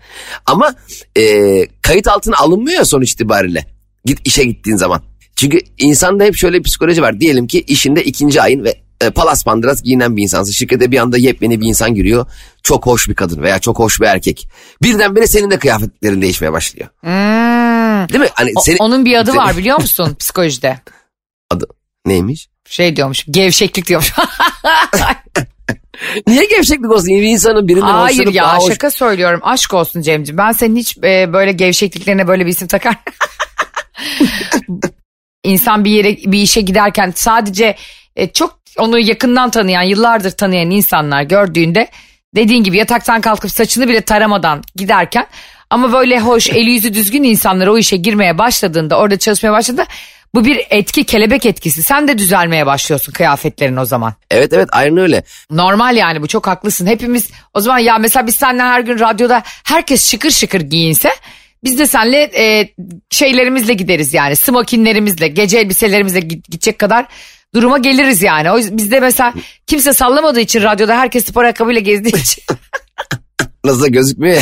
Ama 0.45 0.75
e, 1.17 1.24
kayıt 1.81 2.07
altına 2.07 2.35
alınmıyor 2.38 2.83
sonuç 2.83 3.12
itibariyle. 3.12 3.65
Git 4.05 4.19
işe 4.27 4.43
gittiğin 4.43 4.77
zaman. 4.77 5.01
Çünkü 5.35 5.59
insanda 5.77 6.24
hep 6.24 6.35
şöyle 6.35 6.59
bir 6.59 6.63
psikoloji 6.63 7.01
var. 7.01 7.19
Diyelim 7.19 7.47
ki 7.47 7.62
işinde 7.62 8.03
ikinci 8.03 8.41
ayın 8.41 8.63
ve 8.63 8.85
e, 9.01 9.09
palas 9.09 9.43
pandıras 9.43 9.83
giyinen 9.83 10.17
bir 10.17 10.21
insansın. 10.23 10.51
Şirkete 10.53 10.91
bir 10.91 10.97
anda 10.97 11.17
yepyeni 11.17 11.61
bir 11.61 11.67
insan 11.67 11.95
giriyor. 11.95 12.25
Çok 12.63 12.85
hoş 12.85 13.09
bir 13.09 13.15
kadın 13.15 13.41
veya 13.41 13.59
çok 13.59 13.79
hoş 13.79 14.01
bir 14.01 14.05
erkek. 14.05 14.47
Birdenbire 14.81 15.27
senin 15.27 15.51
de 15.51 15.59
kıyafetlerin 15.59 16.21
değişmeye 16.21 16.51
başlıyor. 16.53 16.89
Hmm. 17.01 18.09
Değil 18.09 18.19
mi? 18.23 18.29
Hani 18.33 18.51
O- 18.55 18.83
onun 18.85 19.05
bir 19.05 19.15
adı 19.17 19.31
senin- 19.31 19.37
var 19.43 19.57
biliyor 19.57 19.77
musun 19.81 20.15
psikolojide? 20.19 20.79
Adı 21.51 21.65
neymiş? 22.05 22.47
Şey 22.69 22.95
diyormuş 22.95 23.25
gevşeklik 23.31 23.87
diyormuş. 23.87 24.13
Niye 26.27 26.45
gevşeklik 26.45 26.91
olsun? 26.91 27.07
Bir 27.09 27.21
insanın 27.23 27.67
birinden 27.67 27.85
Hayır 27.87 28.17
hoşlanıp 28.17 28.35
ya 28.35 28.57
hoş... 28.57 28.73
şaka 28.73 28.91
söylüyorum 28.91 29.39
aşk 29.43 29.73
olsun 29.73 30.01
Cemciğim. 30.01 30.37
Ben 30.37 30.51
senin 30.51 30.75
hiç 30.75 30.97
e, 30.97 31.33
böyle 31.33 31.51
gevşekliklerine 31.51 32.27
böyle 32.27 32.45
bir 32.45 32.51
isim 32.51 32.67
takar. 32.67 32.95
İnsan 35.43 35.85
bir 35.85 35.91
yere 35.91 36.17
bir 36.17 36.39
işe 36.39 36.61
giderken 36.61 37.13
sadece 37.15 37.75
e, 38.15 38.31
çok 38.31 38.60
onu 38.77 39.00
yakından 39.00 39.50
tanıyan 39.50 39.81
yıllardır 39.81 40.31
tanıyan 40.31 40.72
insanlar 40.72 41.24
gördüğünde 41.24 41.88
dediğin 42.36 42.63
gibi 42.63 42.77
yataktan 42.77 43.22
kalkıp 43.22 43.51
saçını 43.51 43.88
bile 43.88 44.01
taramadan 44.01 44.63
giderken 44.75 45.27
ama 45.69 45.93
böyle 45.93 46.19
hoş 46.19 46.50
eli 46.50 46.72
yüzü 46.72 46.93
düzgün 46.93 47.24
insanlar 47.24 47.67
o 47.67 47.77
işe 47.77 47.98
girmeye 47.98 48.38
başladığında 48.38 48.98
orada 48.98 49.17
çalışmaya 49.17 49.51
başladığında 49.51 49.86
Bu 50.36 50.45
bir 50.45 50.62
etki 50.69 51.03
kelebek 51.03 51.45
etkisi. 51.45 51.84
Sen 51.84 52.07
de 52.07 52.17
düzelmeye 52.17 52.65
başlıyorsun 52.65 53.13
kıyafetlerin 53.13 53.77
o 53.77 53.86
zaman. 53.86 54.13
Evet 54.31 54.53
evet 54.53 54.69
aynen 54.72 54.98
öyle. 54.98 55.24
Normal 55.51 55.98
yani 55.98 56.22
bu 56.22 56.27
çok 56.27 56.48
haklısın. 56.48 56.88
Hepimiz 56.88 57.29
o 57.53 57.60
zaman 57.60 57.79
ya 57.79 57.98
mesela 57.98 58.27
biz 58.27 58.36
seninle 58.36 58.63
her 58.63 58.79
gün 58.79 59.00
radyoda 59.00 59.43
herkes 59.45 60.12
şıkır 60.12 60.31
şıkır 60.31 60.62
giyinse 60.62 61.10
biz 61.63 61.79
de 61.79 61.88
seninle 61.88 62.22
e, 62.22 62.74
şeylerimizle 63.10 63.74
gideriz 63.74 64.13
yani 64.13 64.36
smokinlerimizle 64.36 65.27
gece 65.27 65.60
elbiselerimizle 65.60 66.19
gidecek 66.19 66.79
kadar 66.79 67.05
duruma 67.55 67.77
geliriz 67.77 68.21
yani. 68.21 68.51
O 68.51 68.57
yüzden 68.57 68.77
bizde 68.77 69.00
mesela 69.00 69.33
kimse 69.67 69.93
sallamadığı 69.93 70.39
için 70.39 70.63
radyoda 70.63 70.97
herkes 70.97 71.25
spor 71.25 71.43
ayakkabıyla 71.43 71.81
gezdiği 71.81 72.15
için. 72.15 72.43
Nasıl 73.65 73.88
gözükmüyor 73.88 74.35
ya. 74.35 74.41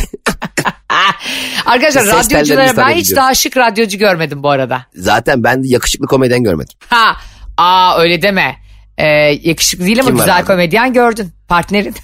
Arkadaşlar 1.66 2.02
Ses 2.02 2.26
radyoculara 2.26 2.78
ben 2.78 2.90
hiç 2.90 3.16
daha 3.16 3.34
şık 3.34 3.58
radyocu 3.58 3.98
görmedim 3.98 4.44
bu 4.44 4.50
arada. 4.50 4.86
Zaten 4.96 5.44
ben 5.44 5.64
de 5.64 5.68
yakışıklı 5.68 6.08
komedyen 6.08 6.44
görmedim. 6.44 6.78
Ha, 6.88 7.16
aa 7.58 8.00
öyle 8.00 8.22
deme. 8.22 8.56
Ee, 8.98 9.06
yakışıklı 9.44 9.86
değil 9.86 10.00
ama 10.00 10.10
Kim 10.10 10.18
güzel 10.18 10.46
komedyen 10.46 10.94
gördün 10.94 11.32
partnerin. 11.48 11.96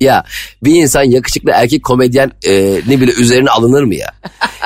Ya 0.00 0.24
bir 0.64 0.74
insan 0.74 1.02
yakışıklı 1.02 1.50
erkek 1.54 1.84
komedyen 1.84 2.32
e, 2.46 2.80
ne 2.88 3.00
bile 3.00 3.12
üzerine 3.12 3.50
alınır 3.50 3.82
mı 3.82 3.94
ya? 3.94 4.12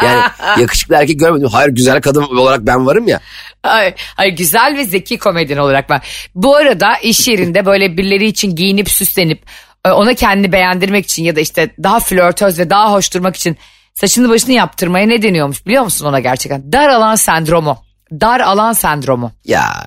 Yani 0.05 0.23
yakışıklı 0.61 0.95
erkek 0.95 1.21
görmedim. 1.21 1.49
Hayır 1.53 1.69
güzel 1.69 2.01
kadın 2.01 2.23
olarak 2.23 2.67
ben 2.67 2.87
varım 2.87 3.09
ya. 3.09 3.21
Ay, 3.63 3.95
ay 4.17 4.31
güzel 4.31 4.77
ve 4.77 4.85
zeki 4.85 5.19
komedyen 5.19 5.59
olarak 5.59 5.91
ben. 5.91 6.01
Bu 6.35 6.57
arada 6.57 6.97
iş 6.97 7.29
yerinde 7.29 7.67
böyle 7.67 7.97
birileri 7.97 8.27
için 8.27 8.57
giyinip 8.57 8.91
süslenip 8.91 9.43
e, 9.85 9.91
ona 9.91 10.15
kendini 10.15 10.53
beğendirmek 10.53 11.05
için 11.05 11.25
ya 11.25 11.37
da 11.37 11.41
işte 11.41 11.75
daha 11.83 12.01
flörtöz 12.01 12.59
ve 12.59 12.71
daha 12.71 12.93
hoş 12.93 13.15
durmak 13.15 13.37
için 13.37 13.57
saçını 13.95 14.29
başını 14.31 14.53
yaptırmaya 14.53 15.07
ne 15.07 15.23
deniyormuş 15.23 15.67
biliyor 15.67 15.83
musun 15.85 16.07
ona 16.07 16.21
gerçekten? 16.21 16.73
Dar 16.73 16.89
alan 16.89 17.15
sendromu. 17.15 17.83
Dar 18.13 18.41
alan 18.41 18.73
sendromu. 18.73 19.33
Ya 19.45 19.87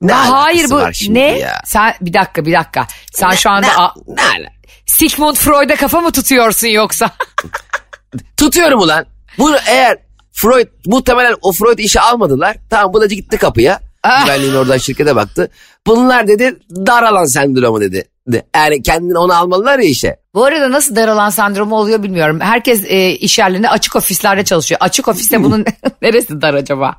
ne 0.00 0.14
alakası 0.14 0.32
hayır 0.32 0.70
bu 0.70 0.74
var 0.74 1.00
ne? 1.08 1.38
Ya? 1.38 1.60
Sen 1.64 1.94
bir 2.00 2.14
dakika 2.14 2.46
bir 2.46 2.52
dakika. 2.52 2.86
Sen 3.12 3.30
şu 3.30 3.50
anda 3.50 3.66
ne, 3.66 3.72
a- 3.72 3.94
ne 4.06 4.52
Sigmund 4.86 5.36
Freud'a 5.36 5.76
kafa 5.76 6.00
mı 6.00 6.12
tutuyorsun 6.12 6.68
yoksa? 6.68 7.10
Tutuyorum 8.36 8.80
ulan. 8.80 9.06
Bunu 9.38 9.56
eğer 9.66 9.98
Freud 10.32 10.66
muhtemelen 10.86 11.34
o 11.42 11.52
Freud 11.52 11.78
işe 11.78 12.00
almadılar. 12.00 12.56
Tamam 12.70 12.92
bu 12.94 13.00
da 13.00 13.06
gitti 13.06 13.36
kapıya. 13.38 13.80
Ah. 14.04 14.24
Güvenliğin 14.26 14.54
oradan 14.54 14.78
şirkete 14.78 15.16
baktı. 15.16 15.50
Bunlar 15.86 16.28
dedi 16.28 16.56
dar 16.70 17.02
alan 17.02 17.24
sendromu 17.24 17.80
dedi. 17.80 18.04
De- 18.26 18.46
Yani 18.56 18.82
kendini 18.82 19.18
onu 19.18 19.34
almalılar 19.34 19.78
ya 19.78 19.84
işe. 19.88 20.16
Bu 20.34 20.44
arada 20.44 20.70
nasıl 20.70 20.96
daralan 20.96 21.30
sendromu 21.30 21.76
oluyor 21.76 22.02
bilmiyorum. 22.02 22.40
Herkes 22.40 22.84
e, 22.86 23.10
iş 23.10 23.38
yerlerinde 23.38 23.68
açık 23.68 23.96
ofislerde 23.96 24.44
çalışıyor. 24.44 24.80
Açık 24.80 25.08
ofiste 25.08 25.42
bunun 25.44 25.64
neresi 26.02 26.42
dar 26.42 26.54
acaba? 26.54 26.94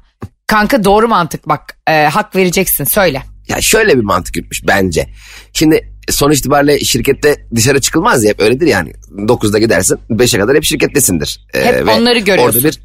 Kanka 0.47 0.83
doğru 0.83 1.07
mantık 1.07 1.49
bak 1.49 1.77
e, 1.89 2.03
hak 2.05 2.35
vereceksin 2.35 2.83
söyle. 2.83 3.21
Ya 3.47 3.61
şöyle 3.61 3.97
bir 3.97 4.03
mantık 4.03 4.35
yürütmüş 4.35 4.67
bence. 4.67 5.07
Şimdi 5.53 5.93
sonuç 6.09 6.39
itibariyle 6.39 6.79
şirkette 6.79 7.35
dışarı 7.55 7.81
çıkılmaz 7.81 8.23
ya 8.23 8.29
hep 8.29 8.41
öyledir 8.41 8.67
yani. 8.67 8.93
9'da 9.11 9.59
gidersin 9.59 9.99
5'e 10.09 10.39
kadar 10.39 10.55
hep 10.55 10.63
şirkettesindir. 10.63 11.47
Ee, 11.53 11.65
Hep 11.65 11.87
onları 11.89 12.19
görüyorsun. 12.19 12.57
Orada 12.59 12.67
bir 12.67 12.79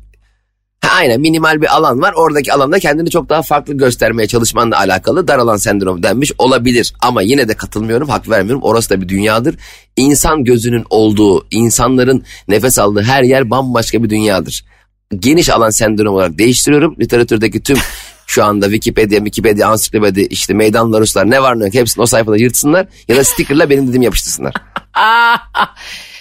Ha, 0.85 0.97
aynen 0.97 1.21
minimal 1.21 1.61
bir 1.61 1.77
alan 1.77 2.03
var. 2.03 2.13
Oradaki 2.17 2.53
alanda 2.53 2.79
kendini 2.79 3.11
çok 3.11 3.29
daha 3.29 3.43
farklı 3.43 3.75
göstermeye 3.75 4.29
çalışmanla 4.29 4.79
alakalı 4.79 5.29
dar 5.29 5.39
alan 5.39 5.57
sendromu 5.57 6.03
denmiş 6.03 6.33
olabilir. 6.39 6.93
Ama 7.01 7.23
yine 7.23 7.49
de 7.49 7.55
katılmıyorum, 7.55 8.09
hak 8.09 8.29
vermiyorum. 8.29 8.63
Orası 8.63 8.91
da 8.91 9.01
bir 9.01 9.09
dünyadır. 9.09 9.57
İnsan 9.97 10.45
gözünün 10.45 10.85
olduğu, 10.91 11.47
insanların 11.51 12.25
nefes 12.49 12.79
aldığı 12.79 13.03
her 13.03 13.23
yer 13.23 13.51
bambaşka 13.51 14.03
bir 14.03 14.11
dünyadır. 14.11 14.65
Geniş 15.19 15.49
alan 15.51 15.71
sendromu 15.71 16.17
olarak 16.17 16.39
değiştiriyorum. 16.39 16.97
Literatürdeki 17.01 17.63
tüm 17.63 17.79
şu 18.27 18.45
anda 18.45 18.67
Wikipedia, 18.67 19.19
Wikipedia, 19.19 19.69
ansiklopedi, 19.69 20.21
işte 20.21 20.55
meydanlar, 20.55 21.01
Ruslar 21.01 21.31
ne 21.31 21.43
var 21.43 21.61
ne 21.61 21.65
yok 21.65 21.75
hepsini 21.75 22.03
o 22.03 22.07
sayfada 22.07 22.37
yırtsınlar. 22.37 22.87
Ya 23.09 23.17
da 23.17 23.25
stickerla 23.25 23.71
benim 23.71 23.89
dediğimi 23.89 24.05
yapıştırsınlar. 24.05 24.55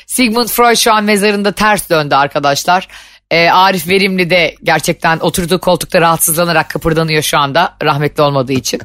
Sigmund 0.07 0.47
Freud 0.47 0.75
şu 0.75 0.93
an 0.93 1.03
mezarında 1.03 1.51
ters 1.51 1.89
döndü 1.89 2.15
arkadaşlar. 2.15 2.87
E, 3.31 3.49
Arif 3.49 3.87
Verimli 3.87 4.29
de 4.29 4.55
gerçekten 4.63 5.19
oturduğu 5.19 5.59
koltukta 5.59 6.01
rahatsızlanarak 6.01 6.69
kıpırdanıyor 6.69 7.21
şu 7.21 7.37
anda 7.37 7.75
rahmetli 7.83 8.23
olmadığı 8.23 8.53
için. 8.53 8.81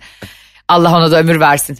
Allah 0.68 0.96
ona 0.96 1.10
da 1.10 1.20
ömür 1.20 1.40
versin. 1.40 1.78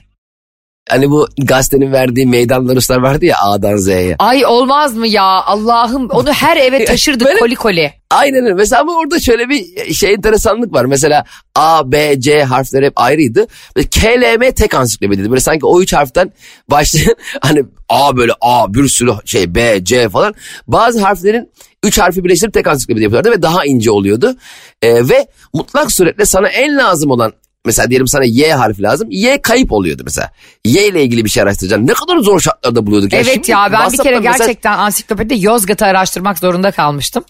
Hani 0.89 1.11
bu 1.11 1.27
gazetenin 1.39 1.93
verdiği 1.93 2.27
meydanlar, 2.27 2.77
Ruslar 2.77 2.99
vardı 2.99 3.25
ya 3.25 3.37
A'dan 3.43 3.77
Z'ye. 3.77 4.17
Ay 4.19 4.47
olmaz 4.47 4.95
mı 4.97 5.07
ya 5.07 5.23
Allah'ım 5.23 6.09
onu 6.11 6.33
her 6.33 6.57
eve 6.57 6.85
taşırdık 6.85 7.27
Böyle- 7.27 7.39
koli 7.39 7.55
koli. 7.55 7.93
Aynen 8.11 8.45
öyle. 8.45 8.55
Mesela 8.55 8.81
ama 8.83 8.97
orada 8.97 9.21
şöyle 9.21 9.49
bir 9.49 9.93
şey 9.95 10.13
enteresanlık 10.13 10.73
var. 10.73 10.85
Mesela 10.85 11.25
A, 11.55 11.93
B, 11.93 12.21
C 12.21 12.43
harfleri 12.45 12.87
hep 12.87 12.93
ayrıydı. 12.97 13.47
K, 13.91 14.21
L, 14.21 14.37
M 14.39 14.53
tek 14.55 14.75
ansiklopediydi. 14.75 15.31
Böyle 15.31 15.41
sanki 15.41 15.67
o 15.67 15.81
üç 15.81 15.93
harften 15.93 16.33
başlayan 16.71 17.15
hani 17.41 17.63
A 17.89 18.17
böyle 18.17 18.33
A 18.41 18.75
bir 18.75 18.89
sürü 18.89 19.13
şey 19.25 19.55
B, 19.55 19.85
C 19.85 20.09
falan. 20.09 20.35
Bazı 20.67 21.01
harflerin 21.01 21.51
üç 21.83 21.99
harfi 21.99 22.25
birleştirip 22.25 22.55
tek 22.55 22.67
ansiklopedi 22.67 23.03
yapıyorlardı 23.05 23.39
ve 23.39 23.43
daha 23.43 23.65
ince 23.65 23.91
oluyordu. 23.91 24.37
Ee, 24.83 25.09
ve 25.09 25.27
mutlak 25.55 25.93
suretle 25.93 26.27
sana 26.27 26.49
en 26.49 26.77
lazım 26.79 27.11
olan 27.11 27.33
Mesela 27.65 27.91
diyelim 27.91 28.09
sana 28.09 28.25
Y 28.25 28.53
harfi 28.53 28.83
lazım. 28.83 29.09
Y 29.11 29.43
kayıp 29.43 29.73
oluyordu 29.73 30.03
mesela. 30.05 30.31
Y 30.65 30.87
ile 30.89 31.03
ilgili 31.03 31.25
bir 31.25 31.31
şey 31.31 31.43
araştıracaksın. 31.43 31.87
Ne 31.87 31.93
kadar 31.95 32.19
zor 32.19 32.41
şartlarda 32.41 32.87
buluyorduk. 32.87 33.13
Evet 33.13 33.27
şimdi 33.35 33.51
ya 33.51 33.69
ben 33.73 33.93
bir 33.93 33.99
kere 33.99 34.17
mesaj- 34.17 34.23
gerçekten 34.23 34.79
ansiklopedide 34.79 35.35
Yozgat'ı 35.35 35.85
araştırmak 35.87 36.39
zorunda 36.39 36.71
kalmıştım. 36.71 37.25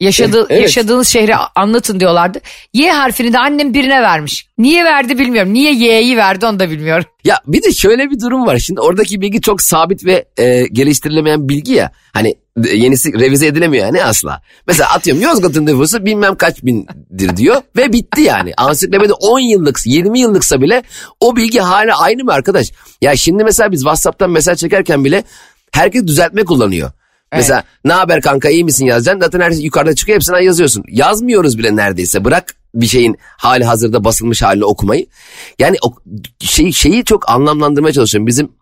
Yaşadığı, 0.00 0.46
Evet. 0.50 0.62
Yaşadığınız 0.62 1.08
şehri 1.08 1.36
anlatın 1.36 2.00
diyorlardı. 2.00 2.40
Y 2.74 2.90
harfini 2.90 3.32
de 3.32 3.38
annem 3.38 3.74
birine 3.74 4.02
vermiş. 4.02 4.46
Niye 4.58 4.84
verdi 4.84 5.18
bilmiyorum. 5.18 5.54
Niye 5.54 5.72
Y'yi 5.72 6.16
verdi 6.16 6.46
onu 6.46 6.58
da 6.60 6.70
bilmiyorum. 6.70 7.04
Ya 7.24 7.38
bir 7.46 7.62
de 7.62 7.72
şöyle 7.72 8.10
bir 8.10 8.20
durum 8.20 8.46
var. 8.46 8.58
Şimdi 8.58 8.80
oradaki 8.80 9.20
bilgi 9.20 9.40
çok 9.40 9.62
sabit 9.62 10.04
ve 10.04 10.24
e, 10.36 10.66
geliştirilemeyen 10.72 11.48
bilgi 11.48 11.72
ya. 11.72 11.90
Hani 12.12 12.34
yenisi 12.56 13.12
revize 13.20 13.46
edilemiyor 13.46 13.86
yani 13.86 14.04
asla. 14.04 14.42
Mesela 14.66 14.90
atıyorum 14.90 15.22
Yozgat'ın 15.22 15.66
nüfusu 15.66 16.04
bilmem 16.04 16.36
kaç 16.36 16.64
bindir 16.64 17.36
diyor 17.36 17.62
ve 17.76 17.92
bitti 17.92 18.22
yani. 18.22 18.52
Ansiklopedi 18.56 19.12
10 19.12 19.38
yıllık 19.40 19.80
20 19.84 20.20
yıllıksa 20.20 20.60
bile 20.60 20.82
o 21.20 21.36
bilgi 21.36 21.60
hala 21.60 22.00
aynı 22.00 22.24
mı 22.24 22.32
arkadaş? 22.32 22.72
Ya 23.00 23.16
şimdi 23.16 23.44
mesela 23.44 23.72
biz 23.72 23.80
WhatsApp'tan 23.80 24.30
mesaj 24.30 24.58
çekerken 24.58 25.04
bile 25.04 25.24
herkes 25.72 26.06
düzeltme 26.06 26.44
kullanıyor. 26.44 26.90
Mesela 27.32 27.64
ne 27.84 27.92
haber 27.92 28.20
kanka 28.20 28.48
iyi 28.48 28.64
misin 28.64 28.84
yazacaksın. 28.86 29.20
Zaten 29.20 29.40
her 29.40 29.50
şey 29.50 29.60
yukarıda 29.60 29.94
çıkıyor 29.94 30.16
hepsine 30.16 30.44
yazıyorsun. 30.44 30.84
Yazmıyoruz 30.88 31.58
bile 31.58 31.76
neredeyse. 31.76 32.24
Bırak 32.24 32.54
bir 32.74 32.86
şeyin 32.86 33.16
hali 33.22 33.64
hazırda 33.64 34.04
basılmış 34.04 34.42
halini 34.42 34.64
okumayı. 34.64 35.06
Yani 35.58 35.76
o 35.82 35.94
şey, 36.40 36.72
şeyi 36.72 37.04
çok 37.04 37.30
anlamlandırmaya 37.30 37.92
çalışıyorum. 37.92 38.26
Bizim 38.26 38.52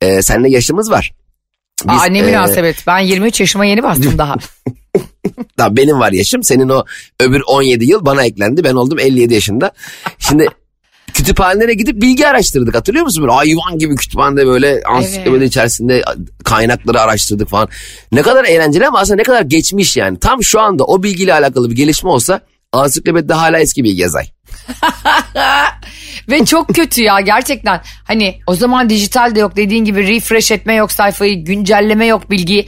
e, 0.00 0.22
seninle 0.22 0.50
yaşımız 0.50 0.90
var. 0.90 1.12
Biz, 1.88 2.02
Aa, 2.02 2.04
ne 2.04 2.18
e, 2.18 2.22
münasebet. 2.22 2.76
Ben 2.86 2.98
23 2.98 3.40
yaşıma 3.40 3.64
yeni 3.64 3.82
bastım 3.82 4.18
daha. 4.18 4.36
Tamam 5.56 5.76
benim 5.76 6.00
var 6.00 6.12
yaşım. 6.12 6.42
Senin 6.42 6.68
o 6.68 6.84
öbür 7.20 7.42
17 7.46 7.84
yıl 7.84 8.06
bana 8.06 8.24
eklendi. 8.24 8.64
Ben 8.64 8.74
oldum 8.74 8.98
57 8.98 9.34
yaşında. 9.34 9.70
Şimdi 10.18 10.48
kütüphanelere 11.14 11.74
gidip 11.74 12.02
bilgi 12.02 12.28
araştırdık 12.28 12.74
hatırlıyor 12.74 13.04
musun? 13.04 13.22
Böyle 13.22 13.32
hayvan 13.32 13.78
gibi 13.78 13.96
kütüphanede 13.96 14.46
böyle 14.46 14.82
ansiklopedi 14.86 15.44
içerisinde 15.44 16.02
kaynakları 16.44 17.00
araştırdık 17.00 17.48
falan. 17.48 17.68
Ne 18.12 18.22
kadar 18.22 18.44
eğlenceli 18.44 18.86
ama 18.86 18.98
aslında 18.98 19.16
ne 19.16 19.22
kadar 19.22 19.42
geçmiş 19.42 19.96
yani. 19.96 20.18
Tam 20.18 20.42
şu 20.44 20.60
anda 20.60 20.84
o 20.84 21.02
bilgiyle 21.02 21.34
alakalı 21.34 21.70
bir 21.70 21.76
gelişme 21.76 22.10
olsa 22.10 22.40
ansiklopedide 22.72 23.34
hala 23.34 23.58
eski 23.58 23.84
bilgi 23.84 24.02
yazay. 24.02 24.26
Ve 26.30 26.44
çok 26.44 26.74
kötü 26.74 27.02
ya 27.02 27.20
gerçekten. 27.20 27.80
Hani 28.04 28.40
o 28.46 28.54
zaman 28.54 28.90
dijital 28.90 29.34
de 29.34 29.40
yok 29.40 29.56
dediğin 29.56 29.84
gibi 29.84 30.06
refresh 30.06 30.50
etme 30.50 30.74
yok 30.74 30.92
sayfayı, 30.92 31.44
güncelleme 31.44 32.06
yok 32.06 32.30
bilgiyi. 32.30 32.66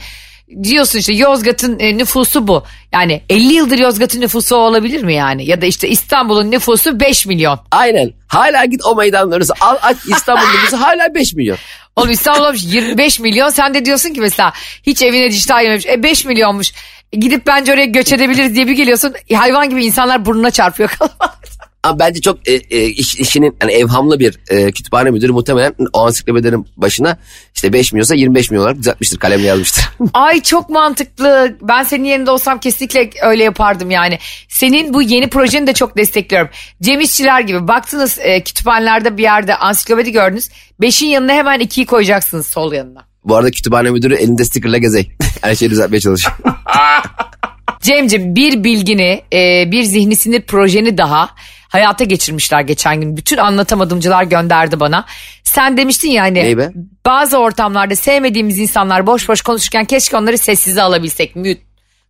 Diyorsun 0.63 0.99
işte 0.99 1.13
Yozgat'ın 1.13 1.79
e, 1.79 1.97
nüfusu 1.97 2.47
bu. 2.47 2.63
Yani 2.93 3.21
50 3.29 3.53
yıldır 3.53 3.77
Yozgat'ın 3.77 4.21
nüfusu 4.21 4.55
olabilir 4.55 5.03
mi 5.03 5.13
yani? 5.13 5.45
Ya 5.45 5.61
da 5.61 5.65
işte 5.65 5.89
İstanbul'un 5.89 6.51
nüfusu 6.51 6.99
5 6.99 7.25
milyon. 7.25 7.59
Aynen. 7.71 8.13
Hala 8.27 8.65
git 8.65 8.85
o 8.85 8.95
meydanları 8.95 9.43
al 9.61 9.77
aç 9.81 9.97
İstanbul 10.07 10.47
nüfusu 10.47 10.77
hala 10.81 11.13
5 11.15 11.33
milyon. 11.33 11.57
Oğlum 11.95 12.11
İstanbul 12.11 12.45
olmuş 12.45 12.63
25 12.63 13.19
milyon. 13.19 13.49
Sen 13.49 13.73
de 13.73 13.85
diyorsun 13.85 14.13
ki 14.13 14.21
mesela 14.21 14.53
hiç 14.83 15.01
evine 15.01 15.29
dijital 15.29 15.63
yememiş. 15.63 15.85
E 15.85 16.03
5 16.03 16.25
milyonmuş. 16.25 16.73
Gidip 17.11 17.47
bence 17.47 17.73
oraya 17.73 17.85
göç 17.85 18.13
edebiliriz 18.13 18.55
diye 18.55 18.67
bir 18.67 18.73
geliyorsun. 18.73 19.13
Hayvan 19.33 19.69
gibi 19.69 19.85
insanlar 19.85 20.25
burnuna 20.25 20.51
çarpıyor 20.51 20.89
kalabalık. 20.99 21.56
Ama 21.83 21.99
bence 21.99 22.21
çok 22.21 22.47
e, 22.49 22.53
e, 22.53 22.85
iş, 22.85 23.15
işinin 23.15 23.55
hani 23.59 23.71
evhamlı 23.71 24.19
bir 24.19 24.39
e, 24.49 24.71
kütüphane 24.71 25.11
müdürü 25.11 25.31
muhtemelen 25.31 25.73
o 25.93 26.05
ansiklopedilerin 26.05 26.67
başına 26.77 27.17
işte 27.55 27.73
5 27.73 27.93
milyonsa 27.93 28.15
25 28.15 28.51
milyon 28.51 28.63
olarak 28.63 28.77
düzeltmiştir 28.77 29.17
kalemle 29.17 29.47
yazmıştır. 29.47 29.89
Ay 30.13 30.41
çok 30.41 30.69
mantıklı. 30.69 31.57
Ben 31.61 31.83
senin 31.83 32.03
yerinde 32.03 32.31
olsam 32.31 32.59
kesinlikle 32.59 33.09
öyle 33.21 33.43
yapardım 33.43 33.91
yani. 33.91 34.19
Senin 34.49 34.93
bu 34.93 35.01
yeni 35.01 35.29
projeni 35.29 35.67
de 35.67 35.73
çok 35.73 35.97
destekliyorum. 35.97 36.49
Cem 36.81 36.99
İşçiler 36.99 37.41
gibi 37.41 37.67
baktınız 37.67 38.19
e, 38.19 38.43
kütüphanelerde 38.43 39.17
bir 39.17 39.23
yerde 39.23 39.55
ansiklopedi 39.55 40.11
gördünüz. 40.11 40.49
Beşin 40.81 41.07
yanına 41.07 41.33
hemen 41.33 41.59
ikiyi 41.59 41.85
koyacaksınız 41.85 42.47
sol 42.47 42.73
yanına. 42.73 43.07
Bu 43.23 43.35
arada 43.35 43.51
kütüphane 43.51 43.91
müdürü 43.91 44.15
elinde 44.15 44.45
stickerla 44.45 44.77
gezey. 44.77 45.11
Her 45.41 45.55
şeyi 45.55 45.71
düzeltmeye 45.71 45.99
çalışıyor. 45.99 46.35
Cemciğim 47.81 48.35
bir 48.35 48.63
bilgini, 48.63 49.21
e, 49.33 49.71
bir 49.71 49.83
zihni 49.83 50.15
sinir 50.15 50.41
projeni 50.41 50.97
daha 50.97 51.29
hayata 51.77 52.03
geçirmişler 52.03 52.61
geçen 52.61 53.01
gün. 53.01 53.17
Bütün 53.17 53.37
anlatamadımcılar 53.37 54.23
gönderdi 54.23 54.79
bana. 54.79 55.05
Sen 55.43 55.77
demiştin 55.77 56.09
ya 56.09 56.23
hani 56.23 56.57
be? 56.57 56.71
bazı 57.05 57.37
ortamlarda 57.37 57.95
sevmediğimiz 57.95 58.59
insanlar 58.59 59.07
boş 59.07 59.29
boş 59.29 59.41
konuşurken 59.41 59.85
keşke 59.85 60.17
onları 60.17 60.37
sessize 60.37 60.81
alabilsek 60.81 61.35
mute 61.35 61.61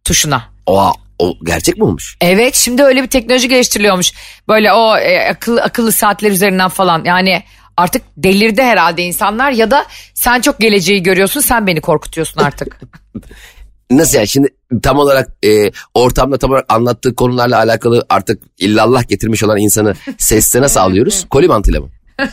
tuşuna. 0.04 0.44
Oha, 0.66 0.92
o 1.20 1.34
gerçek 1.46 1.78
mi 1.78 1.84
olmuş? 1.84 2.18
Evet 2.22 2.56
şimdi 2.56 2.84
öyle 2.84 3.04
bir 3.04 3.08
teknoloji 3.08 3.48
geliştiriliyormuş. 3.48 4.12
Böyle 4.48 4.74
o 4.74 4.98
e, 4.98 5.30
akıllı, 5.30 5.62
akıllı 5.64 5.92
saatler 5.92 6.32
üzerinden 6.32 6.70
falan 6.70 7.04
yani 7.06 7.44
artık 7.78 8.02
delirdi 8.18 8.62
herhalde 8.62 9.04
insanlar 9.04 9.52
ya 9.52 9.72
da 9.72 9.86
sen 10.14 10.42
çok 10.42 10.60
geleceği 10.60 11.04
görüyorsun 11.04 11.42
sen 11.42 11.68
beni 11.68 11.82
korkutuyorsun 11.82 12.42
artık. 12.42 12.82
Nasıl 13.92 14.18
yani 14.18 14.28
şimdi 14.28 14.48
tam 14.84 14.98
olarak 14.98 15.30
e, 15.46 15.72
ortamda 15.94 16.38
tam 16.38 16.52
olarak 16.52 16.74
anlattığı 16.74 17.16
konularla 17.16 17.58
alakalı 17.58 18.06
artık 18.10 18.44
illallah 18.58 19.08
getirmiş 19.08 19.44
olan 19.44 19.58
insanı 19.58 19.94
sesle 20.18 20.62
nasıl 20.62 20.80
alıyoruz? 20.88 21.26
Koli 21.30 21.48
mantığıyla 21.48 21.82
mı? 21.82 21.90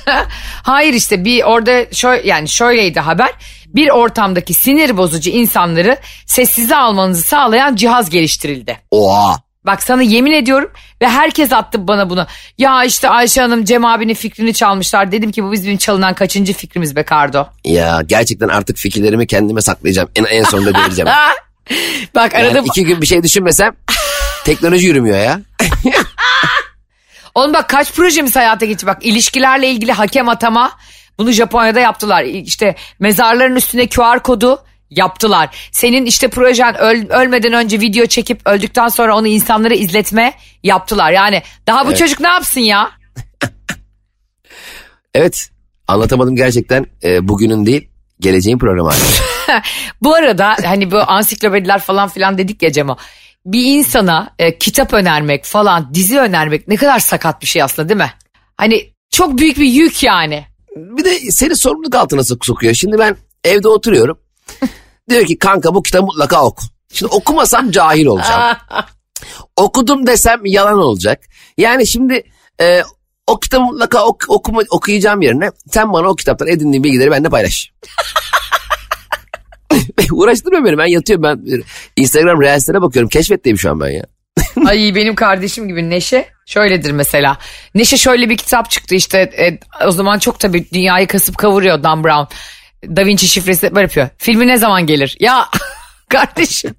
Hayır 0.63 0.95
işte 0.95 1.25
bir 1.25 1.43
orada 1.43 1.93
şöyle 1.93 2.29
yani 2.29 2.49
şöyleydi 2.49 3.01
haber. 3.01 3.31
Bir 3.67 3.91
ortamdaki 3.91 4.55
sinir 4.55 4.97
bozucu 4.97 5.31
insanları 5.31 5.99
sessize 6.27 6.77
almanızı 6.77 7.23
sağlayan 7.23 7.77
cihaz 7.77 8.11
geliştirildi. 8.11 8.79
Oha. 8.91 9.44
Bak 9.67 9.83
sana 9.83 10.03
yemin 10.03 10.33
ediyorum 10.33 10.71
ve 11.03 11.09
herkes 11.09 11.53
attı 11.53 11.89
bana 11.89 12.11
bunu. 12.11 12.27
Ya 12.59 12.85
işte 12.85 13.09
Ayşe 13.09 13.41
Hanım 13.41 13.65
Cem 13.65 13.85
abinin 13.85 14.15
fikrini 14.15 14.55
çalmışlar. 14.55 15.13
Dedim 15.13 15.33
ki 15.33 15.45
bu 15.45 15.53
bizim 15.53 15.77
çalınan 15.77 16.15
kaçıncı 16.15 16.53
fikrimiz 16.53 16.97
be 16.97 17.03
Kardo. 17.03 17.47
Ya 17.65 18.01
gerçekten 18.07 18.49
artık 18.49 18.77
fikirlerimi 18.77 19.27
kendime 19.27 19.61
saklayacağım. 19.61 20.09
En, 20.17 20.25
en 20.25 20.45
sonunda 20.45 20.79
vereceğim. 20.79 21.11
Bak 22.15 22.35
arada 22.35 22.57
Yani 22.57 22.67
iki 22.67 22.85
gün 22.85 23.01
bir 23.01 23.07
şey 23.07 23.23
düşünmesem 23.23 23.75
teknoloji 24.45 24.87
yürümüyor 24.87 25.19
ya. 25.19 25.41
Oğlum 27.35 27.55
bak 27.55 27.69
kaç 27.69 27.93
projemiz 27.93 28.37
hayata 28.37 28.67
geçti. 28.67 28.87
Bak 28.87 29.07
ilişkilerle 29.07 29.71
ilgili 29.71 29.93
hakem 29.93 30.29
atama. 30.29 30.73
Bunu 31.19 31.33
Japonya'da 31.33 31.81
yaptılar. 31.81 32.25
İşte 32.25 32.75
mezarların 32.99 33.57
üstüne 33.57 33.89
QR 33.89 34.23
kodu 34.23 34.65
yaptılar. 34.91 35.69
Senin 35.73 36.07
işte 36.07 36.29
projen 36.29 36.75
öl- 36.75 37.09
ölmeden 37.11 37.53
önce 37.53 37.81
video 37.81 38.07
çekip 38.07 38.41
öldükten 38.47 38.89
sonra 38.89 39.17
onu 39.17 39.27
insanlara 39.27 39.75
izletme 39.75 40.35
yaptılar. 40.63 41.13
Yani 41.13 41.43
daha 41.67 41.87
bu 41.87 41.95
çocuk 41.95 42.21
ne 42.21 42.29
yapsın 42.29 42.61
ya? 42.61 42.91
Evet 45.15 45.51
anlatamadım 45.89 46.37
gerçekten 46.37 46.87
e, 47.05 47.29
bugünün 47.29 47.67
değil 47.67 47.89
geleceğin 48.21 48.59
programı. 48.59 48.91
Bu 50.03 50.15
arada 50.15 50.57
hani 50.65 50.91
bu 50.91 50.99
ansiklopediler 51.11 51.79
falan 51.81 52.09
filan 52.09 52.39
dedik 52.39 52.63
ya 52.63 52.73
Cemo. 52.73 52.97
Bir 53.47 53.65
insana 53.65 54.35
e, 54.39 54.59
kitap 54.59 54.93
önermek 54.93 55.45
falan 55.45 55.95
dizi 55.95 56.19
önermek 56.19 56.69
ne 56.69 56.77
kadar 56.77 56.99
sakat 56.99 57.43
bir 57.43 57.47
şey 57.47 57.63
aslında 57.63 57.89
değil 57.89 57.99
mi? 57.99 58.13
Hani 58.57 58.93
çok 59.11 59.39
büyük 59.39 59.59
bir 59.59 59.67
yük 59.67 60.03
yani. 60.03 60.45
bir 60.77 61.05
de 61.05 61.19
seni 61.31 61.57
sorumluluk 61.57 61.95
altına 61.95 62.21
sok- 62.21 62.47
sokuyor. 62.47 62.75
Şimdi 62.75 62.99
ben 62.99 63.17
evde 63.45 63.69
oturuyorum. 63.69 64.19
Diyor 65.11 65.27
ki 65.27 65.39
kanka 65.39 65.75
bu 65.75 65.83
kitabı 65.83 66.03
mutlaka 66.03 66.45
oku. 66.45 66.63
Şimdi 66.93 67.13
okumasam 67.13 67.71
cahil 67.71 68.07
olacağım. 68.07 68.57
Okudum 69.57 70.07
desem 70.07 70.41
yalan 70.45 70.79
olacak. 70.79 71.21
Yani 71.59 71.87
şimdi 71.87 72.23
e, 72.61 72.83
o 73.27 73.41
kitabı 73.41 73.63
mutlaka 73.63 74.07
ok- 74.07 74.25
okuma, 74.29 74.61
okuyacağım 74.71 75.23
yerine 75.23 75.51
sen 75.71 75.93
bana 75.93 76.09
o 76.09 76.15
kitaptan 76.15 76.49
edindiğin 76.49 76.85
bilgileri 76.85 77.11
benimle 77.11 77.29
paylaş. 77.29 77.73
Uğraştırma 80.13 80.65
beni 80.65 80.79
ben 80.79 80.87
yatıyorum 80.87 81.23
ben 81.23 81.63
Instagram 81.97 82.43
Reels'lere 82.43 82.83
bakıyorum 82.83 83.09
keşfetteyim 83.09 83.59
şu 83.59 83.71
an 83.71 83.81
ben 83.81 83.91
ya. 83.91 84.05
Ay 84.67 84.95
benim 84.95 85.15
kardeşim 85.15 85.69
gibi 85.69 85.91
Neşe 85.91 86.29
şöyledir 86.47 86.91
mesela. 86.91 87.39
Neşe 87.75 87.97
şöyle 87.97 88.31
bir 88.31 88.37
kitap 88.37 88.71
çıktı 88.71 88.95
işte 88.95 89.19
e, 89.19 89.59
o 89.87 89.91
zaman 89.91 90.19
çok 90.19 90.41
tabii 90.41 90.67
dünyayı 90.73 91.07
kasıp 91.07 91.39
kavuruyor 91.39 91.83
Dan 91.83 92.05
Brown. 92.05 92.35
Da 92.89 93.07
Vinci 93.07 93.29
şifresi 93.29 93.75
böyle 93.75 93.85
yapıyor. 93.85 94.09
Filmi 94.19 94.47
ne 94.47 94.59
zaman 94.59 94.87
gelir? 94.87 95.17
Ya 95.21 95.49
kardeşim 96.09 96.75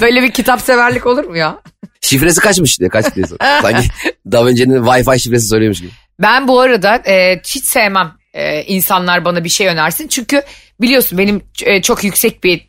böyle 0.00 0.22
bir 0.22 0.30
kitap 0.30 0.60
severlik 0.60 1.06
olur 1.06 1.24
mu 1.24 1.36
ya? 1.36 1.58
Şifresi 2.00 2.40
kaçmış 2.40 2.80
diye 2.80 2.88
kaç 2.88 3.14
diye. 3.14 3.26
Sanki 3.62 3.88
Da 4.32 4.46
Vinci'nin 4.46 4.84
Wi-Fi 4.84 5.18
şifresi 5.18 5.48
soruyormuş 5.48 5.80
gibi. 5.80 5.90
Ben 6.20 6.48
bu 6.48 6.60
arada 6.60 6.96
e, 6.96 7.40
hiç 7.46 7.64
sevmem 7.64 8.12
e, 8.34 8.62
insanlar 8.62 9.24
bana 9.24 9.44
bir 9.44 9.48
şey 9.48 9.66
önersin. 9.66 10.08
Çünkü 10.08 10.42
biliyorsun 10.80 11.18
benim 11.18 11.42
e, 11.64 11.82
çok 11.82 12.04
yüksek 12.04 12.44
bir 12.44 12.68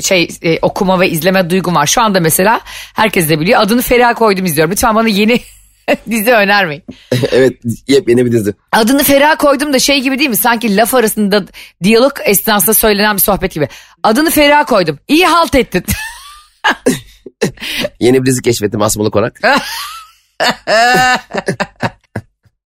şey 0.00 0.28
e, 0.42 0.58
okuma 0.62 1.00
ve 1.00 1.10
izleme 1.10 1.50
duygum 1.50 1.74
var. 1.74 1.86
Şu 1.86 2.02
anda 2.02 2.20
mesela 2.20 2.60
herkes 2.94 3.28
de 3.28 3.40
biliyor 3.40 3.60
adını 3.60 3.82
Feriha 3.82 4.14
koydum 4.14 4.44
izliyorum. 4.44 4.72
Lütfen 4.72 4.94
bana 4.94 5.08
yeni 5.08 5.40
dizi 6.10 6.32
önermeyin. 6.32 6.84
evet 7.32 7.60
yepyeni 7.88 8.26
bir 8.26 8.32
dizi. 8.32 8.54
Adını 8.72 9.02
Feriha 9.02 9.36
koydum 9.36 9.72
da 9.72 9.78
şey 9.78 10.00
gibi 10.00 10.18
değil 10.18 10.30
mi? 10.30 10.36
Sanki 10.36 10.76
laf 10.76 10.94
arasında 10.94 11.44
diyalog 11.82 12.12
esnasında 12.24 12.74
söylenen 12.74 13.16
bir 13.16 13.20
sohbet 13.20 13.54
gibi. 13.54 13.68
Adını 14.02 14.30
Feriha 14.30 14.64
koydum. 14.64 14.98
İyi 15.08 15.26
halt 15.26 15.54
ettin. 15.54 15.84
Yeni 18.00 18.22
bir 18.22 18.26
dizi 18.26 18.42
keşfettim 18.42 18.82
Asmalı 18.82 19.10
Konak. 19.10 19.40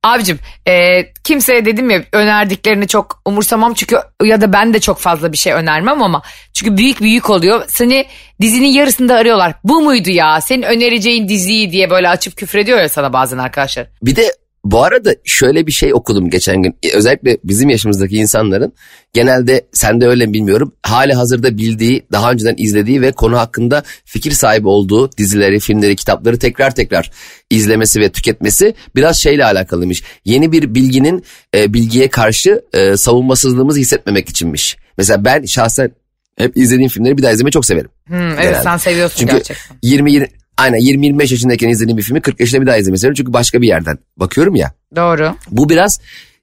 Abicim 0.03 0.39
e, 0.67 1.03
kimseye 1.23 1.65
dedim 1.65 1.89
ya 1.89 2.03
önerdiklerini 2.11 2.87
çok 2.87 3.21
umursamam 3.25 3.73
çünkü 3.73 3.97
ya 4.23 4.41
da 4.41 4.53
ben 4.53 4.73
de 4.73 4.79
çok 4.79 4.99
fazla 4.99 5.31
bir 5.31 5.37
şey 5.37 5.53
önermem 5.53 6.03
ama 6.03 6.21
çünkü 6.53 6.77
büyük 6.77 7.01
bir 7.01 7.07
yük 7.07 7.29
oluyor. 7.29 7.63
Seni 7.67 8.05
dizinin 8.41 8.67
yarısında 8.67 9.15
arıyorlar. 9.15 9.53
Bu 9.63 9.81
muydu 9.81 10.09
ya? 10.09 10.41
Senin 10.41 10.61
önereceğin 10.61 11.29
diziyi 11.29 11.71
diye 11.71 11.89
böyle 11.89 12.09
açıp 12.09 12.37
küfrediyor 12.37 12.79
ya 12.79 12.89
sana 12.89 13.13
bazen 13.13 13.37
arkadaşlar. 13.37 13.87
Bir 14.01 14.15
de 14.15 14.33
bu 14.65 14.83
arada 14.83 15.15
şöyle 15.25 15.67
bir 15.67 15.71
şey 15.71 15.93
okudum 15.93 16.29
geçen 16.29 16.63
gün. 16.63 16.75
Özellikle 16.93 17.37
bizim 17.43 17.69
yaşımızdaki 17.69 18.15
insanların 18.15 18.73
genelde 19.13 19.67
sen 19.71 20.01
de 20.01 20.07
öyle 20.07 20.25
mi 20.25 20.33
bilmiyorum. 20.33 20.73
Hali 20.83 21.13
hazırda 21.13 21.57
bildiği, 21.57 22.05
daha 22.11 22.31
önceden 22.31 22.55
izlediği 22.57 23.01
ve 23.01 23.11
konu 23.11 23.37
hakkında 23.37 23.83
fikir 24.05 24.31
sahibi 24.31 24.67
olduğu 24.67 25.11
dizileri, 25.17 25.59
filmleri, 25.59 25.95
kitapları 25.95 26.39
tekrar 26.39 26.75
tekrar 26.75 27.11
izlemesi 27.49 27.99
ve 27.99 28.09
tüketmesi 28.09 28.75
biraz 28.95 29.17
şeyle 29.17 29.45
alakalıymış. 29.45 30.03
Yeni 30.25 30.51
bir 30.51 30.75
bilginin 30.75 31.23
e, 31.55 31.73
bilgiye 31.73 32.09
karşı 32.09 32.61
e, 32.73 32.97
savunmasızlığımızı 32.97 33.79
hissetmemek 33.79 34.29
içinmiş. 34.29 34.77
Mesela 34.97 35.25
ben 35.25 35.45
şahsen 35.45 35.91
hep 36.37 36.57
izlediğim 36.57 36.89
filmleri 36.89 37.17
bir 37.17 37.23
daha 37.23 37.31
izlemeyi 37.31 37.51
çok 37.51 37.65
severim. 37.65 37.89
Hmm, 38.07 38.17
evet 38.17 38.41
Genelde. 38.41 38.63
sen 38.63 38.77
seviyorsun 38.77 39.17
Çünkü 39.19 39.33
gerçekten. 39.33 39.77
20 39.83 40.11
20 40.11 40.27
aynen 40.59 40.79
20-25 40.79 41.21
yaşındayken 41.21 41.69
izlediğim 41.69 41.97
bir 41.97 42.03
filmi 42.03 42.21
40 42.21 42.39
yaşında 42.39 42.61
bir 42.61 42.67
daha 42.67 42.75
seviyorum. 42.75 43.13
Çünkü 43.13 43.33
başka 43.33 43.61
bir 43.61 43.67
yerden 43.67 43.97
bakıyorum 44.17 44.55
ya. 44.55 44.73
Doğru. 44.95 45.35
Bu 45.51 45.69
biraz 45.69 45.99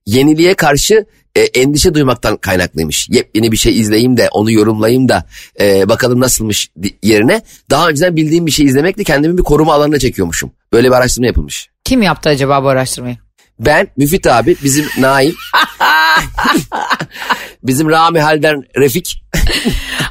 yeniliğe 0.06 0.54
karşı 0.54 1.06
e, 1.36 1.40
endişe 1.40 1.94
duymaktan 1.94 2.36
kaynaklıymış. 2.36 3.08
Yepyeni 3.10 3.52
bir 3.52 3.56
şey 3.56 3.80
izleyeyim 3.80 4.16
de 4.16 4.28
onu 4.28 4.50
yorumlayayım 4.50 5.08
da 5.08 5.26
e, 5.60 5.88
bakalım 5.88 6.20
nasılmış 6.20 6.70
yerine 7.02 7.42
daha 7.70 7.88
önceden 7.88 8.16
bildiğim 8.16 8.46
bir 8.46 8.50
şey 8.50 8.66
izlemekle 8.66 9.04
kendimi 9.04 9.38
bir 9.38 9.42
koruma 9.42 9.74
alanına 9.74 9.98
çekiyormuşum. 9.98 10.52
Böyle 10.72 10.88
bir 10.88 10.94
araştırma 10.94 11.26
yapılmış. 11.26 11.70
Kim 11.84 12.02
yaptı 12.02 12.28
acaba 12.28 12.64
bu 12.64 12.68
araştırmayı? 12.68 13.16
Ben, 13.60 13.88
Müfit 13.96 14.26
abi, 14.26 14.56
bizim 14.64 14.84
Naim, 14.98 15.34
bizim 17.62 17.90
Rami 17.90 18.20
Halden 18.20 18.62
Refik 18.76 19.22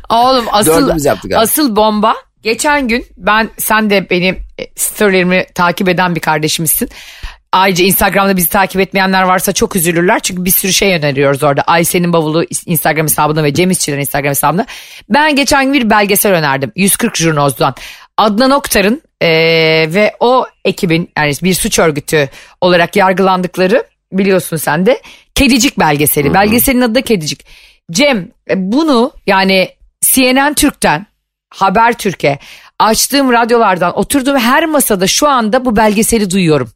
Oğlum 0.09 0.45
asıl 0.51 0.91
asıl 1.35 1.75
bomba 1.75 2.15
geçen 2.45 2.88
gün 2.88 3.05
ben 3.17 3.49
sen 3.58 3.89
de 3.89 4.10
benim 4.10 4.36
e, 4.36 4.63
storylerimi 4.75 5.45
takip 5.55 5.89
eden 5.89 6.15
bir 6.15 6.19
kardeşimizsin. 6.19 6.89
Ayrıca 7.51 7.86
Instagram'da 7.86 8.38
bizi 8.38 8.49
takip 8.49 8.81
etmeyenler 8.81 9.23
varsa 9.23 9.53
çok 9.53 9.75
üzülürler. 9.75 10.19
Çünkü 10.19 10.45
bir 10.45 10.51
sürü 10.51 10.73
şey 10.73 10.93
öneriyoruz 10.95 11.43
orada. 11.43 11.62
Ayşe'nin 11.62 12.13
bavulu 12.13 12.45
Instagram 12.65 13.05
hesabında 13.05 13.43
ve 13.43 13.53
Cem 13.53 13.71
İşçilerin 13.71 14.01
Instagram 14.01 14.29
hesabında. 14.29 14.65
Ben 15.10 15.36
geçen 15.36 15.65
gün 15.65 15.73
bir 15.73 15.89
belgesel 15.89 16.34
önerdim. 16.34 16.71
140 16.75 17.17
Jurnoz'dan. 17.17 17.75
Adnan 18.17 18.51
Oktar'ın 18.51 19.01
eee, 19.21 19.93
ve 19.93 20.15
o 20.19 20.45
ekibin 20.65 21.10
yani 21.17 21.34
bir 21.43 21.53
suç 21.53 21.79
örgütü 21.79 22.29
olarak 22.62 22.95
yargılandıkları 22.95 23.84
biliyorsun 24.12 24.58
sen 24.58 24.86
de 24.86 25.01
Kedicik 25.36 25.79
belgeseli. 25.79 26.34
Belgeselin 26.34 26.81
adı 26.81 26.95
da 26.95 27.01
Kedicik. 27.01 27.45
Cem 27.91 28.31
e, 28.49 28.71
bunu 28.71 29.12
yani 29.27 29.69
CNN 30.01 30.53
Türk'ten 30.53 31.05
Habertürk'e 31.55 32.39
açtığım 32.79 33.31
radyolardan 33.31 33.97
oturduğum 33.97 34.37
her 34.37 34.65
masada 34.65 35.07
şu 35.07 35.27
anda 35.27 35.65
bu 35.65 35.75
belgeseli 35.75 36.31
duyuyorum. 36.31 36.71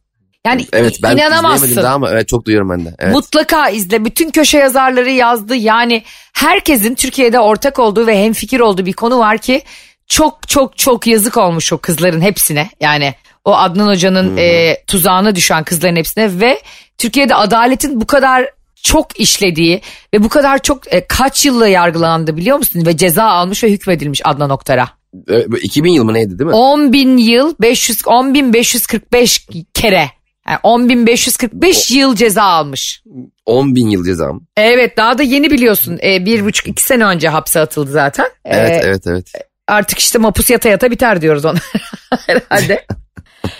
Yani 0.46 0.66
Evet 0.72 0.98
ben 1.02 1.16
inanamazsın. 1.16 1.76
daha 1.76 1.94
ama 1.94 2.10
evet 2.10 2.28
çok 2.28 2.44
duyuyorum 2.44 2.70
ben 2.70 2.84
de. 2.84 2.94
Evet. 2.98 3.14
Mutlaka 3.14 3.68
izle. 3.68 4.04
Bütün 4.04 4.30
köşe 4.30 4.58
yazarları 4.58 5.10
yazdı. 5.10 5.56
Yani 5.56 6.02
herkesin 6.32 6.94
Türkiye'de 6.94 7.40
ortak 7.40 7.78
olduğu 7.78 8.06
ve 8.06 8.24
hemfikir 8.24 8.60
olduğu 8.60 8.86
bir 8.86 8.92
konu 8.92 9.18
var 9.18 9.38
ki 9.38 9.62
çok 10.06 10.48
çok 10.48 10.78
çok 10.78 11.06
yazık 11.06 11.36
olmuş 11.36 11.72
o 11.72 11.78
kızların 11.78 12.20
hepsine. 12.20 12.70
Yani 12.80 13.14
o 13.44 13.56
Adnan 13.56 13.86
Hoca'nın 13.86 14.36
e, 14.36 14.76
tuzağına 14.86 15.36
düşen 15.36 15.64
kızların 15.64 15.96
hepsine 15.96 16.40
ve 16.40 16.60
Türkiye'de 16.98 17.34
adaletin 17.34 18.00
bu 18.00 18.06
kadar 18.06 18.50
çok 18.82 19.20
işlediği 19.20 19.80
ve 20.14 20.22
bu 20.22 20.28
kadar 20.28 20.58
çok 20.62 20.94
e, 20.94 21.06
kaç 21.06 21.46
yılla 21.46 21.68
yargılandı 21.68 22.36
biliyor 22.36 22.56
musun? 22.56 22.86
Ve 22.86 22.96
ceza 22.96 23.24
almış 23.24 23.64
ve 23.64 23.70
hükmedilmiş 23.72 24.20
Adnan 24.24 24.50
Oktar'a. 24.50 24.88
e, 25.30 25.44
2000 25.62 25.92
yıl 25.92 26.04
mı 26.04 26.14
neydi 26.14 26.38
değil 26.38 26.48
mi? 26.50 26.56
10 26.56 26.92
bin 26.92 27.16
yıl 27.16 27.54
500 27.60 28.06
10 28.06 28.34
bin 28.34 28.52
545 28.52 29.46
kere. 29.74 30.10
Yani 30.48 30.58
10 30.62 30.88
bin 30.88 31.06
545 31.06 31.90
yıl 31.90 32.16
ceza 32.16 32.42
almış. 32.42 33.02
10 33.46 33.74
bin 33.74 33.88
yıl 33.90 34.04
ceza 34.04 34.32
mı? 34.32 34.40
Evet 34.56 34.96
daha 34.96 35.18
da 35.18 35.22
yeni 35.22 35.50
biliyorsun. 35.50 35.98
Ee, 36.04 36.24
bir 36.24 36.44
buçuk 36.44 36.66
iki 36.68 36.82
sene 36.82 37.04
önce 37.04 37.28
hapse 37.28 37.60
atıldı 37.60 37.90
zaten. 37.90 38.24
Ee, 38.44 38.56
Evet 38.56 38.82
evet 38.84 39.06
evet. 39.06 39.32
Artık 39.68 39.98
işte 39.98 40.18
mapus 40.18 40.50
yata 40.50 40.68
yata 40.68 40.90
biter 40.90 41.22
diyoruz 41.22 41.44
ona 41.44 41.58
herhalde. 42.26 42.86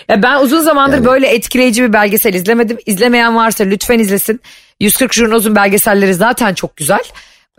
Ya 0.09 0.23
ben 0.23 0.39
uzun 0.41 0.59
zamandır 0.61 0.95
Yani- 0.97 1.05
böyle 1.05 1.27
etkileyici 1.27 1.83
bir 1.83 1.93
belgesel 1.93 2.33
izlemedim. 2.33 2.77
İzlemeyen 2.85 3.35
varsa 3.35 3.63
lütfen 3.63 3.99
izlesin. 3.99 4.41
140 4.81 5.13
Jurnoz'un 5.13 5.55
belgeselleri 5.55 6.13
zaten 6.13 6.53
çok 6.53 6.77
güzel. 6.77 7.03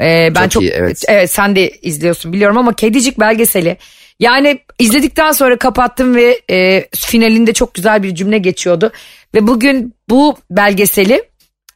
Ee, 0.01 0.29
ben 0.35 0.43
Çok 0.43 0.51
çok, 0.51 0.63
iyi, 0.63 0.71
evet. 0.71 1.31
sen 1.31 1.57
de 1.57 1.71
izliyorsun 1.71 2.33
biliyorum 2.33 2.59
ama 2.59 2.73
Kedicik 2.73 3.21
belgeseli. 3.21 3.77
Yani 4.21 4.59
izledikten 4.79 5.33
sonra 5.33 5.59
kapattım 5.59 6.15
ve 6.15 6.41
e, 6.51 6.89
finalinde 6.95 7.53
çok 7.53 7.75
güzel 7.75 8.03
bir 8.03 8.15
cümle 8.15 8.39
geçiyordu. 8.39 8.93
Ve 9.35 9.47
bugün 9.47 9.95
bu 10.09 10.37
belgeseli 10.51 11.23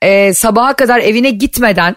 e, 0.03 0.35
sabaha 0.35 0.73
kadar 0.73 0.99
evine 0.99 1.31
gitmeden 1.31 1.97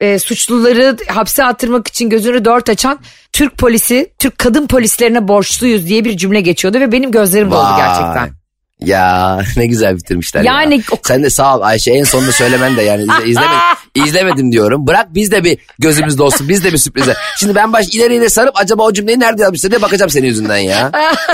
e, 0.00 0.18
suçluları 0.18 0.96
hapse 1.08 1.44
attırmak 1.44 1.88
için 1.88 2.10
gözünü 2.10 2.44
dört 2.44 2.68
açan 2.68 2.98
Türk 3.32 3.58
polisi, 3.58 4.12
Türk 4.18 4.38
kadın 4.38 4.66
polislerine 4.66 5.28
borçluyuz 5.28 5.88
diye 5.88 6.04
bir 6.04 6.16
cümle 6.16 6.40
geçiyordu 6.40 6.80
ve 6.80 6.92
benim 6.92 7.10
gözlerim 7.10 7.50
doldu 7.50 7.74
gerçekten. 7.76 8.35
Ya 8.80 9.38
ne 9.56 9.66
güzel 9.66 9.96
bitirmişler 9.96 10.42
Yani 10.42 10.74
ya. 10.76 10.82
o- 10.92 10.96
Sen 11.04 11.22
de 11.22 11.30
sağ 11.30 11.56
ol 11.56 11.60
Ayşe 11.62 11.90
en 11.92 12.04
sonunda 12.04 12.32
söylemen 12.32 12.76
de 12.76 12.82
yani 12.82 13.02
izle, 13.02 13.12
izleme- 13.30 14.06
izlemedim 14.06 14.52
diyorum. 14.52 14.86
Bırak 14.86 15.14
biz 15.14 15.30
de 15.32 15.44
bir 15.44 15.58
gözümüzde 15.78 16.22
olsun 16.22 16.48
biz 16.48 16.64
de 16.64 16.72
bir 16.72 16.78
sürprize. 16.78 17.14
Şimdi 17.38 17.54
ben 17.54 17.72
baş 17.72 17.88
ileri 17.88 18.14
ileri 18.14 18.30
sarıp 18.30 18.56
acaba 18.60 18.82
o 18.82 18.92
cümleyi 18.92 19.20
nerede 19.20 19.42
yazmıştır 19.42 19.70
diye 19.70 19.82
bakacağım 19.82 20.10
senin 20.10 20.26
yüzünden 20.26 20.56
ya. 20.56 20.90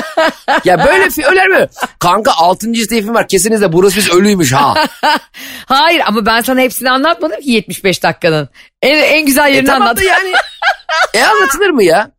ya 0.64 0.86
böyle 0.86 1.08
öyle 1.30 1.46
mi? 1.46 1.68
Kanka 1.98 2.32
6. 2.36 2.72
film 2.72 3.14
var 3.14 3.28
kesinlikle 3.28 3.72
burası 3.72 3.96
biz 3.96 4.10
ölüymüş 4.10 4.52
ha. 4.52 4.74
Hayır 5.66 6.02
ama 6.06 6.26
ben 6.26 6.40
sana 6.40 6.60
hepsini 6.60 6.90
anlatmadım 6.90 7.40
ki 7.40 7.50
75 7.50 8.02
dakikanın. 8.02 8.48
En, 8.82 8.96
en 9.02 9.26
güzel 9.26 9.48
E 9.48 9.50
yerini 9.54 9.66
tamam 9.66 9.82
anlat. 9.82 9.96
da 9.96 10.02
yani. 10.02 10.32
E 11.14 11.22
anlatılır 11.24 11.70
mı 11.70 11.84
ya? 11.84 12.10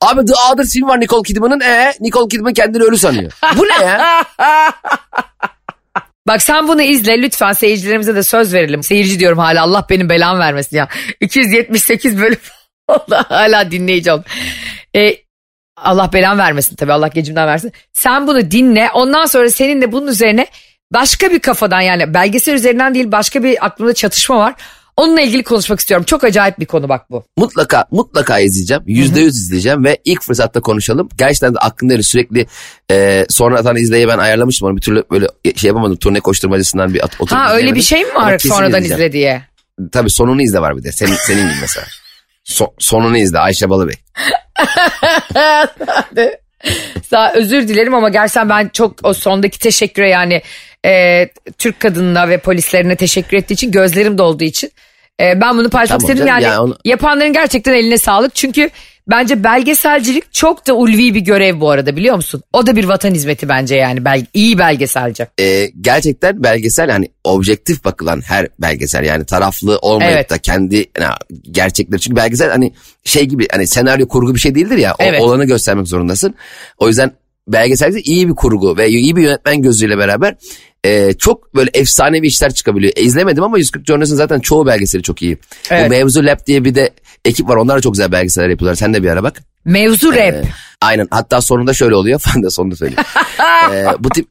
Abi 0.00 0.24
The 0.26 0.34
Other 0.52 0.64
film 0.64 0.88
var 0.88 1.00
Nicole 1.00 1.22
Kidman'ın. 1.22 1.60
E 1.60 1.92
Nicole 2.00 2.28
Kidman 2.28 2.52
kendini 2.52 2.82
ölü 2.82 2.98
sanıyor. 2.98 3.32
Bu 3.56 3.62
ne 3.62 3.84
ya? 3.84 4.24
Bak 6.28 6.42
sen 6.42 6.68
bunu 6.68 6.82
izle 6.82 7.22
lütfen 7.22 7.52
seyircilerimize 7.52 8.14
de 8.14 8.22
söz 8.22 8.54
verelim. 8.54 8.82
Seyirci 8.82 9.20
diyorum 9.20 9.38
hala 9.38 9.62
Allah 9.62 9.86
benim 9.90 10.08
belamı 10.08 10.38
vermesin 10.38 10.76
ya. 10.76 10.88
278 11.20 12.18
bölüm 12.20 12.38
hala 13.10 13.70
dinleyici 13.70 14.12
oldum. 14.12 14.24
Ee, 14.96 15.16
Allah 15.76 16.12
belamı 16.12 16.38
vermesin 16.38 16.76
tabii 16.76 16.92
Allah 16.92 17.08
gecimden 17.08 17.46
versin. 17.46 17.72
Sen 17.92 18.26
bunu 18.26 18.50
dinle 18.50 18.90
ondan 18.94 19.26
sonra 19.26 19.50
senin 19.50 19.82
de 19.82 19.92
bunun 19.92 20.06
üzerine 20.06 20.46
başka 20.92 21.30
bir 21.30 21.38
kafadan 21.38 21.80
yani 21.80 22.14
belgesel 22.14 22.54
üzerinden 22.54 22.94
değil 22.94 23.12
başka 23.12 23.42
bir 23.42 23.66
aklımda 23.66 23.94
çatışma 23.94 24.38
var. 24.38 24.54
Onunla 24.96 25.20
ilgili 25.20 25.42
konuşmak 25.42 25.80
istiyorum. 25.80 26.04
Çok 26.04 26.24
acayip 26.24 26.58
bir 26.58 26.66
konu 26.66 26.88
bak 26.88 27.10
bu. 27.10 27.24
Mutlaka 27.36 27.84
mutlaka 27.90 28.38
izleyeceğim. 28.38 28.82
Yüzde 28.86 29.20
yüz 29.20 29.36
izleyeceğim 29.36 29.84
ve 29.84 29.98
ilk 30.04 30.22
fırsatta 30.22 30.60
konuşalım. 30.60 31.08
Gerçekten 31.18 31.54
de 31.54 31.58
aklımda 31.58 32.02
sürekli 32.02 32.46
e, 32.90 33.26
sonradan 33.28 33.76
izleye 33.76 34.08
ben 34.08 34.18
ayarlamıştım 34.18 34.68
onu. 34.68 34.76
Bir 34.76 34.82
türlü 34.82 35.04
böyle 35.10 35.26
şey 35.56 35.68
yapamadım. 35.68 35.96
Turne 35.96 36.20
koşturmacısından 36.20 36.94
bir 36.94 37.02
oturup 37.02 37.32
Ha 37.32 37.54
öyle 37.54 37.74
bir 37.74 37.82
şey 37.82 38.04
mi 38.04 38.14
var 38.14 38.38
sonradan 38.38 38.84
izle 38.84 39.12
diye? 39.12 39.42
Tabii 39.92 40.10
sonunu 40.10 40.42
izle 40.42 40.60
var 40.60 40.76
bir 40.76 40.84
de. 40.84 40.92
Senin, 40.92 41.14
senin 41.14 41.42
gibi 41.42 41.60
mesela. 41.60 41.86
So- 42.44 42.72
sonunu 42.78 43.18
izle 43.18 43.38
Ayşe 43.38 43.70
Balıbey. 43.70 43.94
Sağ 47.10 47.32
özür 47.32 47.68
dilerim 47.68 47.94
ama 47.94 48.08
gerçekten 48.08 48.48
ben 48.48 48.68
çok 48.68 48.94
o 49.02 49.14
sondaki 49.14 49.58
teşekküre 49.58 50.08
yani 50.10 50.42
e, 50.86 51.28
Türk 51.58 51.80
kadınına 51.80 52.28
ve 52.28 52.38
polislerine 52.38 52.96
teşekkür 52.96 53.36
ettiği 53.36 53.54
için 53.54 53.70
gözlerim 53.70 54.18
dolduğu 54.18 54.44
için 54.44 54.70
e, 55.20 55.40
ben 55.40 55.58
bunu 55.58 55.70
paylaşmak 55.70 56.00
Tamam 56.00 56.12
istedim 56.12 56.28
yani, 56.28 56.44
yani 56.44 56.58
onu- 56.58 56.78
yapanların 56.84 57.32
gerçekten 57.32 57.74
eline 57.74 57.98
sağlık 57.98 58.34
çünkü 58.34 58.70
bence 59.08 59.44
belgeselcilik 59.44 60.32
çok 60.32 60.66
da 60.66 60.74
ulvi 60.74 61.14
bir 61.14 61.20
görev 61.20 61.60
bu 61.60 61.70
arada 61.70 61.96
biliyor 61.96 62.16
musun? 62.16 62.42
O 62.52 62.66
da 62.66 62.76
bir 62.76 62.84
vatan 62.84 63.14
hizmeti 63.14 63.48
bence 63.48 63.76
yani 63.76 64.04
bel 64.04 64.26
iyi 64.34 64.58
belgeselci. 64.58 65.26
E, 65.40 65.70
gerçekten 65.80 66.42
belgesel 66.42 66.90
hani 66.90 67.08
objektif 67.24 67.84
bakılan 67.84 68.20
her 68.20 68.48
belgesel 68.58 69.04
yani 69.04 69.24
taraflı 69.24 69.78
olmayıp 69.78 70.14
Evet. 70.14 70.30
da 70.30 70.38
kendi 70.38 70.76
yani, 71.00 71.14
gerçekleri. 71.50 72.00
Çünkü 72.00 72.16
belgesel 72.16 72.50
hani 72.50 72.72
şey 73.04 73.24
gibi 73.24 73.48
hani 73.52 73.66
senaryo 73.66 74.08
kurgu 74.08 74.34
bir 74.34 74.40
şey 74.40 74.54
değildir 74.54 74.78
ya. 74.78 74.92
O, 74.92 75.02
Evet. 75.02 75.20
olanı 75.20 75.44
göstermek 75.44 75.88
zorundasın. 75.88 76.34
O 76.78 76.88
yüzden 76.88 77.12
belgeselde 77.48 78.00
iyi 78.00 78.28
bir 78.28 78.34
kurgu 78.34 78.76
ve 78.76 78.88
iyi 78.88 79.16
bir 79.16 79.22
yönetmen 79.22 79.62
gözüyle 79.62 79.98
beraber 79.98 80.34
e, 80.86 81.12
çok 81.12 81.54
böyle 81.54 81.70
efsanevi 81.74 82.26
işler 82.26 82.54
çıkabiliyor. 82.54 82.92
E, 82.96 83.02
izlemedim 83.02 83.44
ama 83.44 83.58
140 83.58 83.86
Journalist'in 83.86 84.16
zaten 84.16 84.40
çoğu 84.40 84.66
belgeseli 84.66 85.02
çok 85.02 85.22
iyi. 85.22 85.38
Evet. 85.70 85.86
Bu 85.86 85.90
Mevzu 85.90 86.24
Lab 86.24 86.46
diye 86.46 86.64
bir 86.64 86.74
de 86.74 86.90
ekip 87.24 87.48
var. 87.48 87.56
Onlar 87.56 87.76
da 87.76 87.80
çok 87.80 87.92
güzel 87.92 88.12
belgeseller 88.12 88.48
yapıyorlar. 88.48 88.74
Sen 88.74 88.94
de 88.94 89.02
bir 89.02 89.08
ara 89.08 89.22
bak. 89.22 89.42
Mevzu 89.64 90.12
rap. 90.12 90.18
Ee, 90.18 90.42
aynen. 90.80 91.08
Hatta 91.10 91.40
sonunda 91.40 91.72
şöyle 91.72 91.94
oluyor. 91.94 92.22
Ben 92.34 92.42
de 92.42 92.50
sonunda 92.50 92.76
söyleyeyim. 92.76 93.02
Ee, 93.72 93.86
bu 93.98 94.08
tip 94.08 94.26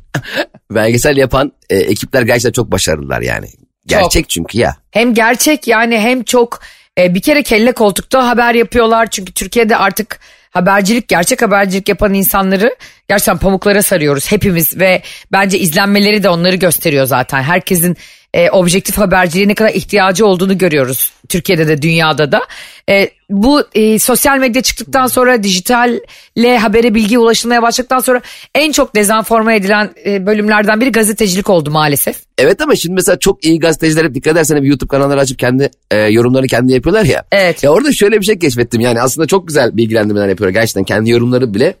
belgesel 0.70 1.16
yapan 1.16 1.52
e, 1.70 1.76
ekipler 1.76 2.22
gerçekten 2.22 2.52
çok 2.52 2.72
başarılılar 2.72 3.20
yani. 3.20 3.46
Gerçek 3.86 4.28
çünkü 4.28 4.58
ya. 4.58 4.76
Hem 4.90 5.14
gerçek 5.14 5.68
yani 5.68 5.98
hem 5.98 6.22
çok 6.22 6.60
e, 6.98 7.14
bir 7.14 7.20
kere 7.20 7.42
kelle 7.42 7.72
koltukta 7.72 8.28
haber 8.28 8.54
yapıyorlar. 8.54 9.10
Çünkü 9.10 9.32
Türkiye'de 9.32 9.76
artık 9.76 10.20
habercilik 10.54 11.08
gerçek 11.08 11.42
habercilik 11.42 11.88
yapan 11.88 12.14
insanları 12.14 12.76
gerçekten 13.08 13.38
pamuklara 13.38 13.82
sarıyoruz 13.82 14.32
hepimiz 14.32 14.78
ve 14.78 15.02
bence 15.32 15.58
izlenmeleri 15.58 16.22
de 16.22 16.28
onları 16.28 16.56
gösteriyor 16.56 17.06
zaten. 17.06 17.42
Herkesin 17.42 17.96
e, 18.34 18.50
objektif 18.50 18.98
haberciliğe 18.98 19.48
ne 19.48 19.54
kadar 19.54 19.70
ihtiyacı 19.70 20.26
olduğunu 20.26 20.58
görüyoruz 20.58 21.12
Türkiye'de 21.28 21.68
de 21.68 21.82
dünyada 21.82 22.32
da. 22.32 22.40
E, 22.88 23.10
bu 23.30 23.62
e, 23.74 23.98
sosyal 23.98 24.38
medya 24.38 24.62
çıktıktan 24.62 25.06
sonra 25.06 25.42
dijitalle 25.42 26.58
habere 26.58 26.94
bilgi 26.94 27.18
ulaşılmaya 27.18 27.62
başladıktan 27.62 27.98
sonra 27.98 28.20
en 28.54 28.72
çok 28.72 28.94
dezenforme 28.96 29.56
edilen 29.56 29.90
e, 30.06 30.26
bölümlerden 30.26 30.80
biri 30.80 30.92
gazetecilik 30.92 31.50
oldu 31.50 31.70
maalesef. 31.70 32.16
Evet 32.38 32.60
ama 32.60 32.76
şimdi 32.76 32.94
mesela 32.94 33.18
çok 33.18 33.44
iyi 33.44 33.60
gazeteciler 33.60 34.04
hep 34.04 34.14
dikkat 34.14 34.32
edersen 34.32 34.56
hep 34.56 34.64
YouTube 34.64 34.88
kanalları 34.88 35.20
açıp 35.20 35.38
kendi 35.38 35.70
e, 35.90 35.96
yorumlarını 35.96 36.46
kendi 36.46 36.72
yapıyorlar 36.72 37.04
ya. 37.04 37.24
Evet. 37.32 37.62
Ya 37.62 37.70
orada 37.70 37.92
şöyle 37.92 38.20
bir 38.20 38.26
şey 38.26 38.38
keşfettim 38.38 38.80
yani 38.80 39.00
aslında 39.00 39.26
çok 39.26 39.48
güzel 39.48 39.76
bilgilendirmeler 39.76 40.28
yapıyorlar. 40.28 40.60
Gerçekten 40.60 40.84
kendi 40.84 41.10
yorumları 41.10 41.54
bile 41.54 41.74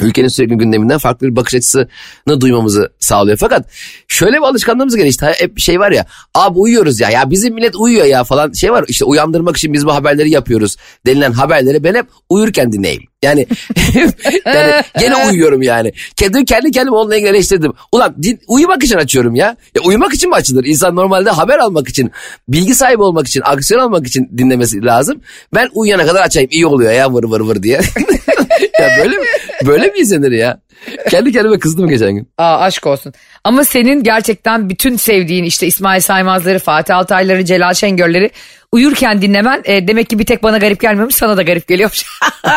ülkenin 0.00 0.28
sürekli 0.28 0.56
gündeminden 0.56 0.98
farklı 0.98 1.26
bir 1.26 1.36
bakış 1.36 1.54
açısını 1.54 2.40
duymamızı 2.40 2.92
sağlıyor. 3.00 3.36
Fakat 3.36 3.66
şöyle 4.08 4.36
bir 4.36 4.42
alışkanlığımız 4.42 4.96
gelişti. 4.96 5.26
Hep 5.26 5.58
şey 5.58 5.80
var 5.80 5.92
ya 5.92 6.06
abi 6.34 6.58
uyuyoruz 6.58 7.00
ya 7.00 7.10
ya 7.10 7.30
bizim 7.30 7.54
millet 7.54 7.76
uyuyor 7.76 8.06
ya 8.06 8.24
falan 8.24 8.52
şey 8.52 8.72
var 8.72 8.84
işte 8.88 9.04
uyandırmak 9.04 9.56
için 9.56 9.72
biz 9.72 9.86
bu 9.86 9.94
haberleri 9.94 10.30
yapıyoruz 10.30 10.76
denilen 11.06 11.32
haberleri 11.32 11.84
ben 11.84 11.94
hep 11.94 12.06
uyurken 12.28 12.72
dinleyeyim. 12.72 13.02
Yani, 13.22 13.46
yani 14.46 14.82
gene 14.98 15.26
uyuyorum 15.30 15.62
yani. 15.62 15.92
Kendi, 16.16 16.44
kendi 16.44 16.70
kendime 16.70 16.96
onunla 16.96 17.16
ilgili 17.16 17.30
eleştirdim. 17.30 17.72
Ulan 17.92 18.14
din, 18.22 18.40
uyumak 18.48 18.84
için 18.84 18.96
açıyorum 18.96 19.34
ya. 19.34 19.56
ya. 19.74 19.82
Uyumak 19.82 20.14
için 20.14 20.30
mi 20.30 20.36
açılır? 20.36 20.64
İnsan 20.64 20.96
normalde 20.96 21.30
haber 21.30 21.58
almak 21.58 21.88
için, 21.88 22.10
bilgi 22.48 22.74
sahibi 22.74 23.02
olmak 23.02 23.26
için, 23.26 23.42
aksiyon 23.44 23.80
almak 23.80 24.06
için 24.06 24.30
dinlemesi 24.38 24.84
lazım. 24.84 25.20
Ben 25.54 25.68
uyuyana 25.74 26.06
kadar 26.06 26.22
açayım 26.22 26.48
iyi 26.52 26.66
oluyor 26.66 26.92
ya 26.92 27.14
vır 27.14 27.24
vır 27.24 27.40
vır 27.40 27.62
diye. 27.62 27.80
ya 28.80 28.88
böyle 29.00 29.16
mi, 29.16 29.26
böyle 29.86 29.92
mi 29.98 30.02
izlenir 30.02 30.32
ya? 30.32 30.60
Kendi 31.10 31.32
kendime 31.32 31.58
kızdım 31.58 31.88
geçen 31.88 32.12
gün. 32.14 32.28
Aa, 32.38 32.58
aşk 32.60 32.86
olsun. 32.86 33.12
Ama 33.44 33.64
senin 33.64 34.02
gerçekten 34.02 34.70
bütün 34.70 34.96
sevdiğin 34.96 35.44
işte 35.44 35.66
İsmail 35.66 36.00
Saymazları, 36.00 36.58
Fatih 36.58 36.96
Altayları, 36.96 37.44
Celal 37.44 37.74
Şengörleri 37.74 38.30
uyurken 38.72 39.22
dinlemen 39.22 39.62
e, 39.64 39.88
demek 39.88 40.10
ki 40.10 40.18
bir 40.18 40.24
tek 40.24 40.42
bana 40.42 40.58
garip 40.58 40.80
gelmemiş 40.80 41.14
sana 41.14 41.36
da 41.36 41.42
garip 41.42 41.66
geliyormuş. 41.68 42.04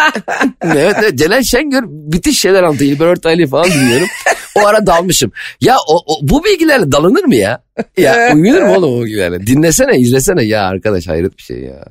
evet, 0.62 0.96
evet 1.02 1.18
Celal 1.18 1.44
Şengör 1.44 1.84
bitiş 1.88 2.40
şeyler 2.40 2.64
anlatıyor. 2.64 2.92
İlber 2.92 3.06
Ortaylı'yı 3.06 3.48
falan 3.48 3.72
dinliyorum. 3.72 4.08
O 4.56 4.68
ara 4.68 4.86
dalmışım. 4.86 5.32
Ya 5.62 5.76
o, 5.88 5.96
o- 6.16 6.20
bu 6.22 6.44
bilgilerle 6.44 6.92
dalınır 6.92 7.24
mı 7.24 7.36
ya? 7.36 7.62
Ya 7.98 8.32
uyunur 8.36 8.62
mu 8.62 8.76
oğlum 8.76 9.00
o 9.00 9.06
bilgilerle? 9.06 9.48
Dinlesene 9.48 9.98
izlesene 9.98 10.44
ya 10.44 10.64
arkadaş 10.64 11.08
hayret 11.08 11.38
bir 11.38 11.44
şey 11.44 11.58
ya. 11.60 11.86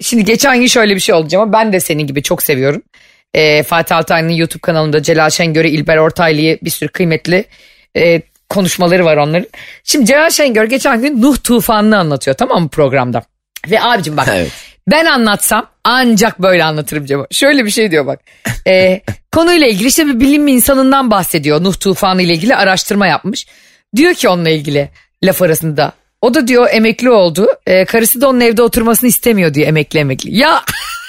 Şimdi 0.00 0.24
geçen 0.24 0.60
gün 0.60 0.66
şöyle 0.66 0.94
bir 0.94 1.00
şey 1.00 1.14
oldu 1.14 1.28
ama 1.36 1.52
ben 1.52 1.72
de 1.72 1.80
senin 1.80 2.06
gibi 2.06 2.22
çok 2.22 2.42
seviyorum. 2.42 2.82
E, 3.34 3.62
Fatih 3.62 3.96
Altaylı'nın 3.96 4.32
YouTube 4.32 4.60
kanalında 4.60 5.02
Celal 5.02 5.30
Şengör'ü, 5.30 5.68
İlber 5.68 5.96
Ortaylı'yı 5.96 6.58
bir 6.62 6.70
sürü 6.70 6.88
kıymetli 6.88 7.44
e, 7.96 8.22
konuşmaları 8.48 9.04
var 9.04 9.16
onların. 9.16 9.48
Şimdi 9.84 10.06
Celal 10.06 10.30
Şengör 10.30 10.64
geçen 10.64 11.02
gün 11.02 11.22
Nuh 11.22 11.36
tufanını 11.44 11.98
anlatıyor 11.98 12.36
tamam 12.36 12.62
mı 12.62 12.68
programda? 12.68 13.22
Ve 13.70 13.82
abicim 13.82 14.16
bak 14.16 14.28
Evet. 14.30 14.52
ben 14.90 15.04
anlatsam 15.04 15.66
ancak 15.84 16.42
böyle 16.42 16.64
anlatırım 16.64 17.06
Cemo. 17.06 17.26
Şöyle 17.30 17.64
bir 17.64 17.70
şey 17.70 17.90
diyor 17.90 18.06
bak. 18.06 18.20
Ee, 18.66 19.00
konuyla 19.32 19.66
ilgili 19.66 19.88
işte 19.88 20.06
bir 20.06 20.20
bilim 20.20 20.48
insanından 20.48 21.10
bahsediyor. 21.10 21.64
Nuh 21.64 21.74
tufanı 21.80 22.22
ile 22.22 22.32
ilgili 22.32 22.56
araştırma 22.56 23.06
yapmış. 23.06 23.46
Diyor 23.96 24.14
ki 24.14 24.28
onunla 24.28 24.50
ilgili 24.50 24.88
laf 25.24 25.42
arasında. 25.42 25.92
O 26.22 26.34
da 26.34 26.48
diyor 26.48 26.68
emekli 26.72 27.10
oldu. 27.10 27.48
Ee, 27.66 27.84
karısı 27.84 28.20
da 28.20 28.28
onun 28.28 28.40
evde 28.40 28.62
oturmasını 28.62 29.08
istemiyor 29.08 29.54
diyor 29.54 29.68
emekli 29.68 29.98
emekli. 29.98 30.36
Ya 30.36 30.62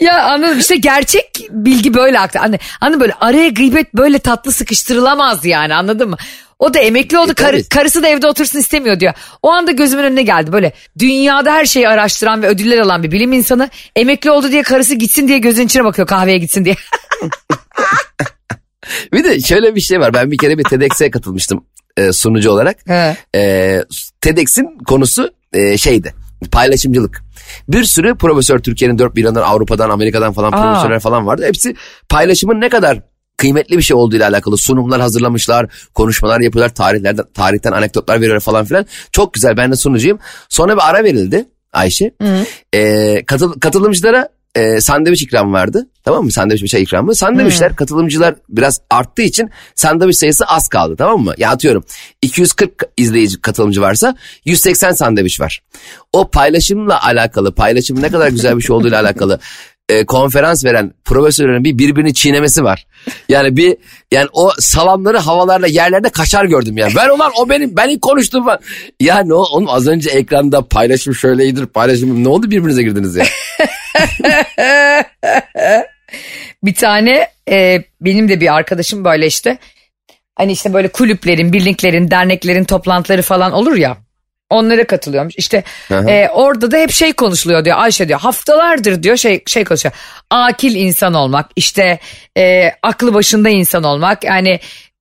ya 0.00 0.22
anladım 0.24 0.58
işte 0.58 0.76
gerçek 0.76 1.46
bilgi 1.50 1.94
böyle 1.94 2.20
aktı. 2.20 2.40
Anne, 2.40 2.58
anne 2.80 3.00
böyle 3.00 3.12
araya 3.20 3.48
gıybet 3.48 3.94
böyle 3.94 4.18
tatlı 4.18 4.52
sıkıştırılamaz 4.52 5.44
yani 5.44 5.74
anladın 5.74 6.10
mı? 6.10 6.16
O 6.58 6.74
da 6.74 6.78
emekli 6.78 7.18
oldu 7.18 7.30
E, 7.30 7.34
kar- 7.34 7.62
karısı 7.70 8.02
da 8.02 8.08
evde 8.08 8.26
otursun 8.26 8.58
istemiyor 8.58 9.00
diyor. 9.00 9.12
O 9.42 9.50
anda 9.50 9.70
gözümün 9.72 10.02
önüne 10.02 10.22
geldi 10.22 10.52
böyle 10.52 10.72
dünyada 10.98 11.52
her 11.52 11.64
şeyi 11.64 11.88
araştıran 11.88 12.42
ve 12.42 12.46
ödüller 12.48 12.78
alan 12.78 13.02
bir 13.02 13.10
bilim 13.10 13.32
insanı 13.32 13.70
emekli 13.96 14.30
oldu 14.30 14.50
diye 14.52 14.62
karısı 14.62 14.94
gitsin 14.94 15.28
diye 15.28 15.38
gözün 15.38 15.66
içine 15.66 15.84
bakıyor 15.84 16.08
kahveye 16.08 16.38
gitsin 16.38 16.64
diye. 16.64 16.76
Bir 19.12 19.24
de 19.24 19.40
şöyle 19.40 19.74
bir 19.74 19.80
şey 19.80 20.00
var. 20.00 20.14
Ben 20.14 20.30
bir 20.30 20.38
kere 20.38 20.58
bir 20.58 20.64
TEDx'e 20.64 21.10
katılmıştım 21.10 21.64
e, 21.96 22.12
sunucu 22.12 22.50
olarak. 22.50 22.76
He. 22.86 23.16
E, 23.36 23.82
TEDx'in 24.20 24.78
konusu 24.86 25.30
e, 25.52 25.78
şeydi. 25.78 26.14
Paylaşımcılık. 26.44 27.22
Bir 27.68 27.84
sürü 27.84 28.14
profesör 28.14 28.58
Türkiye'nin 28.58 28.98
dört 28.98 29.16
bir 29.16 29.24
yanından 29.24 29.42
Avrupa'dan 29.42 29.90
Amerika'dan 29.90 30.32
falan 30.32 30.52
Aa. 30.52 30.62
profesörler 30.62 31.00
falan 31.00 31.26
vardı. 31.26 31.44
Hepsi 31.46 31.74
paylaşımın 32.08 32.60
ne 32.60 32.68
kadar 32.68 32.98
kıymetli 33.36 33.78
bir 33.78 33.82
şey 33.82 33.96
olduğu 33.96 34.16
ile 34.16 34.26
alakalı 34.26 34.56
sunumlar 34.56 35.00
hazırlamışlar, 35.00 35.66
konuşmalar 35.94 36.40
yapıyorlar, 36.40 36.74
tarihlerden 36.74 37.24
tarihten 37.34 37.72
anekdotlar 37.72 38.16
veriyorlar 38.16 38.40
falan 38.40 38.64
filan. 38.64 38.86
Çok 39.12 39.34
güzel 39.34 39.56
ben 39.56 39.72
de 39.72 39.76
sunucuyum. 39.76 40.18
Sonra 40.48 40.76
bir 40.76 40.90
ara 40.90 41.04
verildi 41.04 41.48
Ayşe. 41.72 42.14
E, 42.74 43.24
katıl, 43.26 43.60
katılımcılara 43.60 44.28
e, 44.54 44.80
sandviç 44.80 45.22
ikram 45.22 45.52
vardı. 45.52 45.88
Tamam 46.04 46.24
mı? 46.24 46.32
Sandviç 46.32 46.62
bir 46.62 46.68
şey 46.68 46.82
ikramı. 46.82 47.14
Sandviçler 47.14 47.76
katılımcılar 47.76 48.34
biraz 48.48 48.80
arttığı 48.90 49.22
için 49.22 49.50
sandviç 49.74 50.16
sayısı 50.16 50.44
az 50.44 50.68
kaldı 50.68 50.94
tamam 50.98 51.20
mı? 51.20 51.34
Ya 51.38 51.50
atıyorum 51.50 51.84
240 52.22 52.82
izleyici 52.96 53.40
katılımcı 53.40 53.80
varsa 53.80 54.16
180 54.44 54.92
sandviç 54.92 55.40
var. 55.40 55.62
O 56.12 56.30
paylaşımla 56.30 57.04
alakalı 57.04 57.54
paylaşım 57.54 58.02
ne 58.02 58.10
kadar 58.10 58.28
güzel 58.28 58.56
bir 58.56 58.62
şey 58.62 58.76
olduğuyla 58.76 59.00
alakalı 59.00 59.40
e, 59.88 60.06
konferans 60.06 60.64
veren 60.64 60.94
profesörlerin 61.04 61.64
bir 61.64 61.78
birbirini 61.78 62.14
çiğnemesi 62.14 62.64
var. 62.64 62.86
Yani 63.28 63.56
bir 63.56 63.76
yani 64.12 64.28
o 64.32 64.50
salamları 64.58 65.18
havalarla 65.18 65.66
yerlerde 65.66 66.08
kaçar 66.08 66.44
gördüm 66.44 66.76
yani. 66.76 66.92
Ben 66.96 67.08
ulan 67.08 67.32
o 67.38 67.48
benim 67.48 67.76
ben 67.76 67.88
ilk 67.88 68.02
konuştum 68.02 68.44
falan. 68.44 68.58
Ya 69.00 69.18
ne 69.18 69.34
o 69.34 69.38
oğlum 69.38 69.68
az 69.68 69.88
önce 69.88 70.10
ekranda 70.10 70.62
paylaşım 70.62 71.14
şöyleydir 71.14 71.66
paylaşım 71.66 72.24
ne 72.24 72.28
oldu 72.28 72.50
birbirinize 72.50 72.82
girdiniz 72.82 73.16
ya? 73.16 73.24
Bir 76.64 76.74
tane 76.74 77.28
e, 77.50 77.84
benim 78.00 78.28
de 78.28 78.40
bir 78.40 78.54
arkadaşım 78.54 79.04
böyle 79.04 79.26
işte 79.26 79.58
hani 80.36 80.52
işte 80.52 80.72
böyle 80.72 80.88
kulüplerin, 80.88 81.52
birliklerin, 81.52 82.10
derneklerin 82.10 82.64
toplantıları 82.64 83.22
falan 83.22 83.52
olur 83.52 83.76
ya. 83.76 83.96
Onlara 84.50 84.86
katılıyormuş. 84.86 85.34
İşte 85.36 85.64
Aha. 85.90 86.10
e, 86.10 86.28
orada 86.28 86.70
da 86.70 86.76
hep 86.76 86.90
şey 86.90 87.12
konuşuluyor 87.12 87.64
diyor. 87.64 87.76
Ayşe 87.78 88.08
diyor 88.08 88.20
haftalardır 88.20 89.02
diyor 89.02 89.16
şey 89.16 89.42
şey 89.46 89.64
konuşuyor. 89.64 89.94
Akil 90.30 90.74
insan 90.74 91.14
olmak, 91.14 91.50
işte 91.56 91.98
e, 92.38 92.72
aklı 92.82 93.14
başında 93.14 93.48
insan 93.48 93.84
olmak, 93.84 94.24
yani 94.24 94.60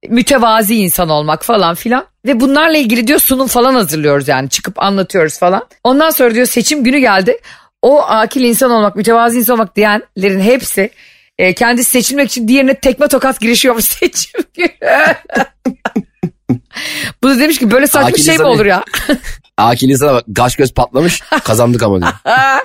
mütevazi 0.10 0.76
insan 0.76 1.10
olmak 1.10 1.46
falan 1.46 1.76
filan. 1.76 2.06
Ve 2.26 2.40
bunlarla 2.40 2.78
ilgili 2.78 3.08
diyor 3.08 3.20
sunum 3.20 3.48
falan 3.48 3.74
hazırlıyoruz 3.76 4.28
yani 4.28 4.50
çıkıp 4.50 4.80
anlatıyoruz 4.84 5.40
falan. 5.40 5.68
Ondan 5.84 6.10
sonra 6.10 6.34
diyor 6.36 6.46
seçim 6.46 6.84
günü 6.84 7.00
geldi. 7.00 7.38
O 7.84 8.02
akil 8.02 8.42
insan 8.42 8.72
olmak, 8.72 8.96
mütevazi 8.96 9.38
insan 9.38 9.54
olmak 9.54 9.76
diyenlerin 9.76 10.40
hepsi 10.40 10.90
e, 11.38 11.54
kendisi 11.54 11.90
seçilmek 11.90 12.30
için 12.30 12.48
diğerine 12.48 12.74
tekme 12.74 13.08
tokat 13.08 13.40
girişiyormuş 13.40 13.86
seçim. 14.00 14.42
Bu 17.24 17.30
da 17.30 17.40
demiş 17.40 17.60
ki 17.60 17.72
böyle 17.72 17.88
saçma 17.88 18.08
Akil 18.08 18.24
şey 18.24 18.38
mi 18.38 18.44
olur 18.44 18.66
ya? 18.66 18.84
Akil 19.58 19.90
insana 19.90 20.14
bak 20.14 20.26
kaş 20.36 20.56
göz 20.56 20.74
patlamış 20.74 21.22
kazandık 21.44 21.84
ama 21.84 22.02
diyor. 22.02 22.14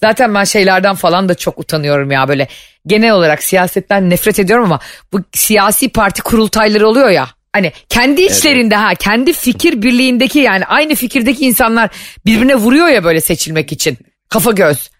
Zaten 0.00 0.34
ben 0.34 0.44
şeylerden 0.44 0.94
falan 0.94 1.28
da 1.28 1.34
çok 1.34 1.58
utanıyorum 1.58 2.10
ya 2.10 2.28
böyle. 2.28 2.48
Genel 2.86 3.12
olarak 3.12 3.42
siyasetten 3.42 4.10
nefret 4.10 4.38
ediyorum 4.38 4.64
ama 4.64 4.80
bu 5.12 5.20
siyasi 5.34 5.88
parti 5.88 6.22
kurultayları 6.22 6.88
oluyor 6.88 7.10
ya. 7.10 7.28
Hani 7.52 7.72
kendi 7.88 8.22
içlerinde 8.22 8.76
ha 8.76 8.94
kendi 8.94 9.32
fikir 9.32 9.82
birliğindeki 9.82 10.38
yani 10.38 10.64
aynı 10.64 10.94
fikirdeki 10.94 11.44
insanlar 11.46 11.90
birbirine 12.26 12.54
vuruyor 12.54 12.88
ya 12.88 13.04
böyle 13.04 13.20
seçilmek 13.20 13.72
için. 13.72 13.98
Kafa 14.30 14.50
göz. 14.50 14.90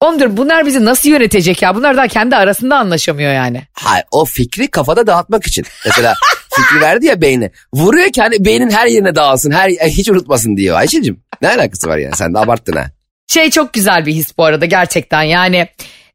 Ondur 0.00 0.36
bunlar 0.36 0.66
bizi 0.66 0.84
nasıl 0.84 1.08
yönetecek 1.10 1.62
ya? 1.62 1.74
Bunlar 1.74 1.96
daha 1.96 2.08
kendi 2.08 2.36
arasında 2.36 2.76
anlaşamıyor 2.76 3.32
yani. 3.32 3.62
Hayır 3.72 4.04
o 4.10 4.24
fikri 4.24 4.68
kafada 4.68 5.06
dağıtmak 5.06 5.46
için. 5.46 5.64
Mesela 5.86 6.14
fikri 6.54 6.80
verdi 6.80 7.06
ya 7.06 7.20
beyne. 7.20 7.50
Vuruyor 7.74 8.12
ki 8.12 8.22
hani 8.22 8.44
beynin 8.44 8.70
her 8.70 8.86
yerine 8.86 9.14
dağılsın. 9.14 9.50
Her, 9.50 9.70
hiç 9.70 10.08
unutmasın 10.08 10.56
diyor. 10.56 10.76
Ayşe'cim 10.76 11.20
ne 11.42 11.48
alakası 11.48 11.88
var 11.88 11.98
yani 11.98 12.16
sen 12.16 12.34
de 12.34 12.38
abarttın 12.38 12.76
ha. 12.76 12.90
Şey 13.28 13.50
çok 13.50 13.72
güzel 13.72 14.06
bir 14.06 14.12
his 14.12 14.38
bu 14.38 14.44
arada 14.44 14.66
gerçekten 14.66 15.22
yani 15.22 15.68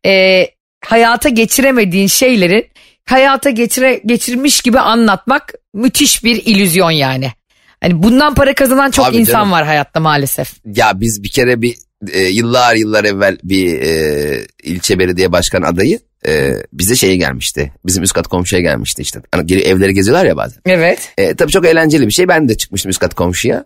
e, 0.06 0.44
hayata 0.86 1.30
geçiremediğin 1.30 2.08
şeylerin 2.08 2.68
hayata 3.06 3.50
geçire, 3.50 4.02
geçirmiş 4.06 4.62
gibi 4.62 4.80
anlatmak 4.80 5.54
müthiş 5.74 6.24
bir 6.24 6.36
illüzyon 6.46 6.92
yani. 6.92 7.32
Hani 7.82 8.04
bundan 8.04 8.34
para 8.36 8.56
kazanan 8.56 8.92
çok 8.92 9.06
Tabii 9.06 9.18
insan 9.18 9.34
canım. 9.34 9.52
var 9.52 9.66
hayatta 9.66 10.00
maalesef. 10.00 10.54
Ya 10.66 10.92
biz 10.96 11.24
bir 11.24 11.32
kere 11.32 11.62
bir 11.62 11.76
e, 12.12 12.22
yıllar 12.22 12.76
yıllar 12.76 13.04
evvel 13.04 13.38
bir 13.44 13.82
e, 13.82 14.48
ilçe 14.64 15.00
belediye 15.00 15.32
başkan 15.32 15.62
adayı 15.62 16.00
e, 16.28 16.54
bize 16.74 16.96
şeye 16.96 17.18
gelmişti. 17.18 17.74
Bizim 17.86 18.04
üst 18.04 18.14
kat 18.14 18.28
komşuya 18.28 18.62
gelmişti 18.62 19.02
işte. 19.02 19.22
Hani 19.32 19.54
evleri 19.54 19.94
geziyorlar 19.94 20.26
ya 20.26 20.38
bazen. 20.38 20.62
Evet. 20.66 21.14
E, 21.18 21.36
tabii 21.36 21.52
çok 21.52 21.66
eğlenceli 21.66 22.08
bir 22.08 22.12
şey. 22.12 22.28
Ben 22.28 22.50
de 22.50 22.58
çıkmıştım 22.58 22.90
üst 22.90 23.00
kat 23.00 23.14
komşuya. 23.14 23.66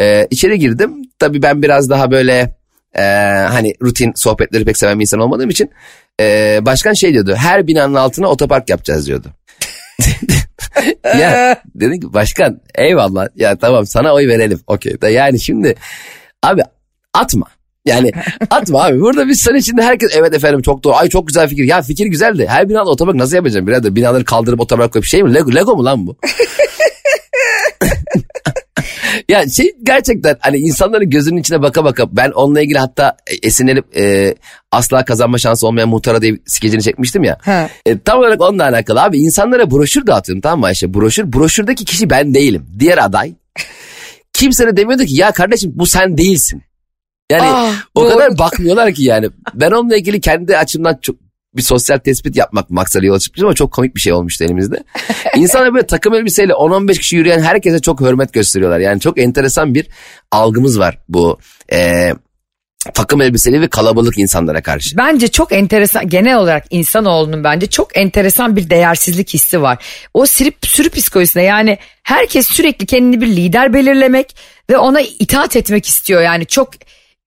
E, 0.00 0.26
içeri 0.30 0.58
girdim. 0.58 0.92
Tabii 1.18 1.42
ben 1.42 1.62
biraz 1.62 1.90
daha 1.90 2.10
böyle 2.10 2.56
e, 2.94 3.02
hani 3.50 3.74
rutin 3.82 4.12
sohbetleri 4.16 4.64
pek 4.64 4.78
seven 4.78 4.98
bir 4.98 5.02
insan 5.02 5.20
olmadığım 5.20 5.50
için 5.50 5.70
e, 6.20 6.58
başkan 6.62 6.92
şey 6.92 7.12
diyordu. 7.12 7.34
Her 7.36 7.66
binanın 7.66 7.94
altına 7.94 8.28
otopark 8.28 8.70
yapacağız 8.70 9.06
diyordu. 9.06 9.28
ya 11.04 11.62
dedim 11.74 12.00
ki 12.00 12.12
başkan 12.12 12.60
eyvallah 12.74 13.28
ya 13.36 13.56
tamam 13.56 13.86
sana 13.86 14.14
oy 14.14 14.28
verelim. 14.28 14.60
Okey. 14.66 14.96
Yani 15.10 15.40
şimdi 15.40 15.74
abi 16.42 16.62
atma. 17.14 17.46
Yani 17.86 18.10
atma 18.50 18.84
abi. 18.84 19.00
Burada 19.00 19.28
biz 19.28 19.40
senin 19.40 19.60
şimdi 19.60 19.82
herkes 19.82 20.16
evet 20.16 20.34
efendim 20.34 20.62
çok 20.62 20.84
doğru. 20.84 20.94
Ay 20.94 21.08
çok 21.08 21.26
güzel 21.26 21.48
fikir. 21.48 21.64
Ya 21.64 21.82
fikir 21.82 22.06
güzeldi. 22.06 22.46
Her 22.48 22.68
binada 22.68 22.90
otopark 22.90 23.16
nasıl 23.16 23.36
yapacağım 23.36 23.66
birader? 23.66 23.96
Binaları 23.96 24.24
kaldırıp 24.24 24.60
otopark 24.60 24.92
koyup 24.92 25.06
şey 25.06 25.22
mi? 25.22 25.34
Lego, 25.34 25.54
Lego 25.54 25.76
mu 25.76 25.84
lan 25.84 26.06
bu? 26.06 26.16
ya 29.28 29.48
şey 29.48 29.72
gerçekten 29.82 30.36
hani 30.40 30.56
insanların 30.56 31.10
gözünün 31.10 31.40
içine 31.40 31.62
baka 31.62 31.84
baka 31.84 32.16
ben 32.16 32.30
onunla 32.30 32.60
ilgili 32.60 32.78
hatta 32.78 33.16
esinlenip 33.42 33.96
e, 33.96 34.34
asla 34.72 35.04
kazanma 35.04 35.38
şansı 35.38 35.66
olmayan 35.66 35.88
muhtara 35.88 36.22
diye 36.22 36.38
skecini 36.46 36.82
çekmiştim 36.82 37.24
ya. 37.24 37.38
Ha. 37.40 37.68
E, 37.86 37.98
tam 37.98 38.18
olarak 38.18 38.40
onunla 38.40 38.64
alakalı 38.64 39.02
abi 39.02 39.18
insanlara 39.18 39.70
broşür 39.70 40.06
dağıtıyorum 40.06 40.40
tamam 40.40 40.60
mı 40.60 40.66
Ayşe? 40.66 40.94
Broşür, 40.94 41.32
broşürdeki 41.32 41.84
kişi 41.84 42.10
ben 42.10 42.34
değilim. 42.34 42.66
Diğer 42.78 42.98
aday. 42.98 43.34
Kimse 44.32 44.66
de 44.66 44.76
demiyordu 44.76 45.04
ki 45.04 45.14
ya 45.14 45.32
kardeşim 45.32 45.72
bu 45.74 45.86
sen 45.86 46.18
değilsin. 46.18 46.62
Yani 47.30 47.42
Ah, 47.44 47.72
o 47.94 48.04
doğru. 48.04 48.10
kadar 48.12 48.38
bakmıyorlar 48.38 48.92
ki 48.92 49.02
yani. 49.04 49.28
Ben 49.54 49.70
onunla 49.70 49.96
ilgili 49.96 50.20
kendi 50.20 50.56
açımdan 50.56 50.98
çok 51.02 51.16
bir 51.56 51.62
sosyal 51.62 51.98
tespit 51.98 52.36
yapmak 52.36 52.70
maksarı 52.70 53.06
yola 53.06 53.18
çıkmıştım 53.18 53.46
ama 53.46 53.54
çok 53.54 53.72
komik 53.72 53.94
bir 53.94 54.00
şey 54.00 54.12
olmuştu 54.12 54.44
elimizde. 54.44 54.84
İnsanlar 55.36 55.74
böyle 55.74 55.86
takım 55.86 56.14
elbiseyle 56.14 56.52
10-15 56.52 56.98
kişi 56.98 57.16
yürüyen 57.16 57.40
herkese 57.40 57.80
çok 57.80 58.00
hürmet 58.00 58.32
gösteriyorlar. 58.32 58.78
Yani 58.78 59.00
çok 59.00 59.18
enteresan 59.18 59.74
bir 59.74 59.86
algımız 60.32 60.78
var 60.78 60.98
bu 61.08 61.38
e, 61.72 62.10
takım 62.94 63.22
elbiseli 63.22 63.60
ve 63.60 63.68
kalabalık 63.68 64.18
insanlara 64.18 64.62
karşı. 64.62 64.96
Bence 64.96 65.28
çok 65.28 65.52
enteresan 65.52 66.08
genel 66.08 66.36
olarak 66.36 66.64
insanoğlunun 66.70 67.44
bence 67.44 67.66
çok 67.66 67.96
enteresan 67.96 68.56
bir 68.56 68.70
değersizlik 68.70 69.34
hissi 69.34 69.62
var. 69.62 69.84
O 70.14 70.26
sürü, 70.26 70.50
sürü 70.62 70.90
psikolojisinde 70.90 71.44
yani 71.44 71.78
herkes 72.02 72.46
sürekli 72.46 72.86
kendini 72.86 73.20
bir 73.20 73.26
lider 73.26 73.74
belirlemek 73.74 74.36
ve 74.70 74.78
ona 74.78 75.00
itaat 75.00 75.56
etmek 75.56 75.86
istiyor. 75.86 76.22
Yani 76.22 76.46
çok 76.46 76.70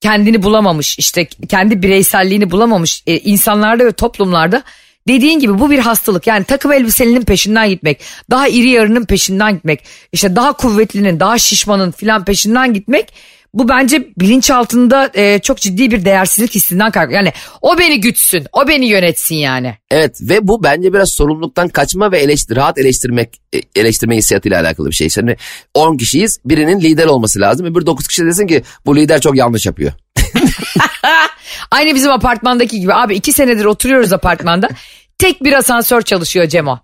kendini 0.04 0.44
bulamamış 0.44 1.00
işte 1.00 1.28
kendi 1.50 1.82
bireyselliğini 1.82 2.52
bulamamış 2.52 3.04
e, 3.08 3.20
insanlarda 3.20 3.86
ve 3.86 3.92
toplumlarda 3.92 4.64
dediğin 5.08 5.40
gibi 5.40 5.60
bu 5.60 5.72
bir 5.72 5.80
hastalık. 5.80 6.28
Yani 6.28 6.44
takım 6.44 6.72
elbiselinin 6.72 7.22
peşinden 7.22 7.70
gitmek, 7.70 8.02
daha 8.30 8.48
iri 8.48 8.70
yarının 8.70 9.06
peşinden 9.06 9.54
gitmek, 9.54 9.84
işte 10.12 10.36
daha 10.36 10.54
kuvvetlinin, 10.54 11.20
daha 11.20 11.38
şişmanın 11.38 11.92
filan 11.92 12.26
peşinden 12.26 12.74
gitmek 12.74 13.14
bu 13.54 13.70
bence 13.70 14.08
bilinçaltında 14.20 15.10
e, 15.14 15.40
çok 15.40 15.58
ciddi 15.58 15.92
bir 15.92 16.06
değersizlik 16.06 16.56
hissinden 16.56 16.92
kaynaklı. 16.92 17.16
Yani 17.16 17.34
o 17.62 17.78
beni 17.80 18.02
gütsün, 18.02 18.46
o 18.54 18.68
beni 18.68 18.86
yönetsin 18.86 19.36
yani. 19.36 19.78
Evet 19.92 20.18
ve 20.22 20.48
bu 20.48 20.64
bence 20.64 20.94
biraz 20.94 21.10
sorumluluktan 21.10 21.68
kaçma 21.68 22.12
ve 22.12 22.20
eleştir, 22.20 22.56
rahat 22.56 22.78
eleştirmek 22.78 23.42
e, 23.54 23.62
eleştirme 23.76 24.18
hissiyatıyla 24.18 24.62
alakalı 24.62 24.90
bir 24.90 24.96
şey. 24.96 25.10
Şimdi 25.10 25.38
10 25.74 25.98
kişiyiz 25.98 26.40
birinin 26.46 26.82
lider 26.82 27.06
olması 27.06 27.42
lazım. 27.42 27.66
Öbür 27.66 27.86
9 27.86 28.08
kişi 28.08 28.26
desin 28.26 28.48
ki 28.48 28.64
bu 28.86 28.96
lider 28.96 29.22
çok 29.22 29.38
yanlış 29.38 29.66
yapıyor. 29.66 29.92
Aynı 31.72 31.96
bizim 31.96 32.12
apartmandaki 32.12 32.80
gibi. 32.80 32.94
Abi 32.94 33.16
iki 33.16 33.34
senedir 33.34 33.66
oturuyoruz 33.66 34.14
apartmanda. 34.14 34.70
Tek 35.18 35.44
bir 35.44 35.54
asansör 35.54 36.02
çalışıyor 36.02 36.48
Cemo. 36.48 36.80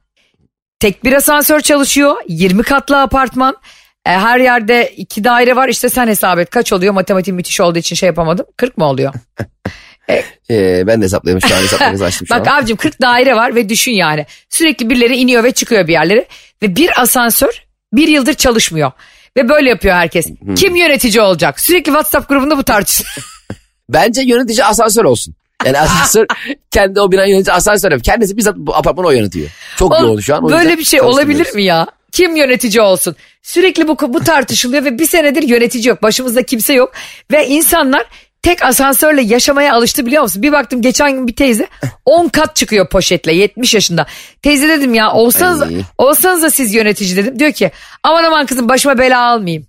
Tek 0.80 1.04
bir 1.04 1.14
asansör 1.14 1.60
çalışıyor. 1.60 2.16
20 2.28 2.64
katlı 2.64 3.02
apartman. 3.02 3.56
E, 4.06 4.10
her 4.10 4.40
yerde 4.40 4.94
iki 4.98 5.24
daire 5.24 5.56
var. 5.56 5.70
İşte 5.70 5.90
sen 5.90 6.08
hesap 6.08 6.40
et. 6.40 6.50
Kaç 6.50 6.74
oluyor? 6.74 6.94
Matematik 6.94 7.34
müthiş 7.34 7.62
olduğu 7.62 7.80
için 7.80 7.96
şey 7.96 8.08
yapamadım. 8.08 8.46
40 8.58 8.78
mı 8.78 8.86
oluyor? 8.86 9.14
Ee, 10.50 10.84
ben 10.88 11.02
de 11.02 11.06
hesaplayayım 11.06 11.42
şu 11.42 11.56
an 11.56 11.60
hesaplayayım 11.60 12.02
açtım 12.02 12.28
şu 12.28 12.36
Bak 12.36 12.48
an. 12.48 12.60
abicim 12.60 12.78
40 12.78 13.02
daire 13.02 13.36
var 13.36 13.56
ve 13.56 13.70
düşün 13.70 13.92
yani. 13.92 14.26
Sürekli 14.50 14.90
birileri 14.90 15.16
iniyor 15.16 15.44
ve 15.44 15.52
çıkıyor 15.52 15.88
bir 15.88 15.94
yerlere. 15.94 16.26
Ve 16.62 16.76
bir 16.76 17.02
asansör 17.02 17.64
bir 17.94 18.08
yıldır 18.08 18.34
çalışmıyor. 18.34 18.92
Ve 19.38 19.50
böyle 19.50 19.70
yapıyor 19.70 19.96
herkes. 19.96 20.28
Kim 20.58 20.76
yönetici 20.76 21.22
olacak? 21.22 21.60
Sürekli 21.60 21.86
WhatsApp 21.86 22.30
grubunda 22.30 22.58
bu 22.58 22.64
tartışılıyor. 22.64 23.26
Bence 23.90 24.22
yönetici 24.22 24.66
asansör 24.66 25.06
olsun. 25.06 25.36
Yani 25.66 25.80
asansör 25.80 26.26
kendi 26.72 27.02
o 27.02 27.12
binanın 27.12 27.28
yönetici 27.28 27.54
asansör 27.54 27.92
yap. 27.92 28.04
Kendisi 28.04 28.38
bizzat 28.38 28.56
bu 28.58 28.76
apartmanı 28.76 29.08
o 29.08 29.12
yönetiyor. 29.12 29.50
Çok 29.78 29.92
Oğlum, 29.92 30.08
yoğun 30.08 30.20
şu 30.20 30.36
an. 30.36 30.44
o 30.44 30.50
Böyle 30.52 30.78
bir 30.78 30.84
şey 30.84 31.02
olabilir 31.02 31.54
mi 31.56 31.64
ya? 31.64 31.88
Kim 32.12 32.36
yönetici 32.36 32.82
olsun? 32.82 33.16
Sürekli 33.42 33.88
bu, 33.88 34.14
bu 34.14 34.20
tartışılıyor 34.20 34.86
ve 34.86 35.00
bir 35.00 35.06
senedir 35.06 35.44
yönetici 35.44 35.88
yok. 35.88 36.04
Başımızda 36.04 36.44
kimse 36.44 36.74
yok. 36.74 36.92
Ve 37.32 37.48
insanlar 37.48 38.06
tek 38.42 38.64
asansörle 38.64 39.22
yaşamaya 39.22 39.74
alıştı 39.74 40.06
biliyor 40.06 40.24
musun? 40.24 40.44
Bir 40.44 40.52
baktım 40.52 40.82
geçen 40.82 41.12
gün 41.12 41.28
bir 41.28 41.36
teyze 41.36 41.68
10 42.06 42.28
kat 42.28 42.56
çıkıyor 42.56 42.90
poşetle 42.90 43.34
70 43.34 43.74
yaşında. 43.74 44.06
Teyze 44.42 44.70
dedim 44.70 44.94
ya 44.94 45.12
olsanız, 45.12 45.64
olsanız 45.98 46.44
da 46.44 46.50
siz 46.52 46.74
yönetici 46.74 47.16
dedim. 47.16 47.40
Diyor 47.40 47.52
ki 47.52 47.72
aman 48.04 48.24
aman 48.24 48.46
kızım 48.46 48.70
başıma 48.70 48.98
bela 48.98 49.20
almayayım. 49.20 49.69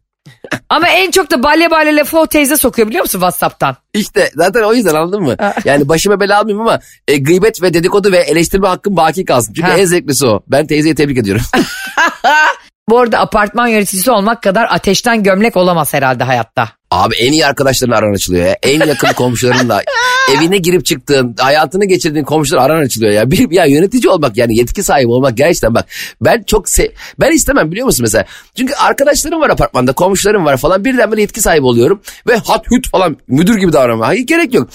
Ama 0.69 0.89
en 0.89 1.11
çok 1.11 1.31
da 1.31 1.43
balya 1.43 1.71
balya 1.71 1.97
lafı 1.97 2.19
o 2.19 2.27
teyze 2.27 2.57
sokuyor 2.57 2.89
biliyor 2.89 3.05
musun 3.05 3.19
Whatsapp'tan? 3.19 3.77
İşte 3.95 4.31
zaten 4.35 4.63
o 4.63 4.75
yüzden 4.75 4.95
anladın 4.95 5.23
mı? 5.23 5.37
Yani 5.65 5.89
başıma 5.89 6.21
bela 6.21 6.39
almayayım 6.39 6.61
ama 6.61 6.81
e, 7.09 7.17
gıybet 7.19 7.63
ve 7.63 7.75
dedikodu 7.75 8.13
ve 8.13 8.19
eleştirme 8.19 8.69
hakkım 8.69 8.97
baki 8.97 9.25
kalsın. 9.25 9.53
Çünkü 9.55 9.71
Ha. 9.71 9.77
en 9.79 9.85
zevklisi 9.85 10.27
o. 10.27 10.43
Ben 10.49 10.67
teyzeyi 10.67 10.95
tebrik 10.95 11.19
ediyorum. 11.19 11.43
Bu 12.91 12.99
arada 12.99 13.19
apartman 13.19 13.69
yöneticisi 13.69 14.11
olmak 14.11 14.43
kadar 14.43 14.69
ateşten 14.71 15.23
gömlek 15.23 15.57
olamaz 15.57 15.95
herhalde 15.95 16.25
hayatta. 16.25 16.69
Abi 16.91 17.15
en 17.15 17.33
iyi 17.33 17.47
arkadaşların 17.47 17.93
aran 17.93 18.15
açılıyor 18.15 18.47
ya. 18.47 18.57
En 18.63 18.87
yakın 18.87 19.13
komşularınla 19.13 19.83
evine 20.37 20.59
girip 20.59 20.85
çıktığın, 20.85 21.35
hayatını 21.39 21.85
geçirdiğin 21.85 22.25
komşular 22.25 22.71
aran 22.71 22.83
açılıyor 22.83 23.13
ya. 23.13 23.31
Bir, 23.31 23.51
ya 23.51 23.65
yönetici 23.65 24.09
olmak 24.09 24.37
yani 24.37 24.59
yetki 24.59 24.83
sahibi 24.83 25.09
olmak 25.09 25.37
gerçekten 25.37 25.75
bak. 25.75 25.87
Ben 26.21 26.43
çok 26.43 26.69
se 26.69 26.93
ben 27.21 27.33
istemem 27.33 27.71
biliyor 27.71 27.87
musun 27.87 28.03
mesela. 28.03 28.25
Çünkü 28.57 28.75
arkadaşlarım 28.75 29.41
var 29.41 29.51
apartmanda, 29.51 29.93
komşularım 29.93 30.45
var 30.45 30.57
falan. 30.57 30.85
Birden 30.85 31.11
böyle 31.11 31.21
yetki 31.21 31.41
sahibi 31.41 31.67
oluyorum 31.67 32.01
ve 32.29 32.37
hat 32.37 32.67
hüt 32.71 32.91
falan 32.91 33.17
müdür 33.29 33.59
gibi 33.59 33.73
davranma. 33.73 34.07
Hayır 34.07 34.27
gerek 34.27 34.55
yok. 34.55 34.69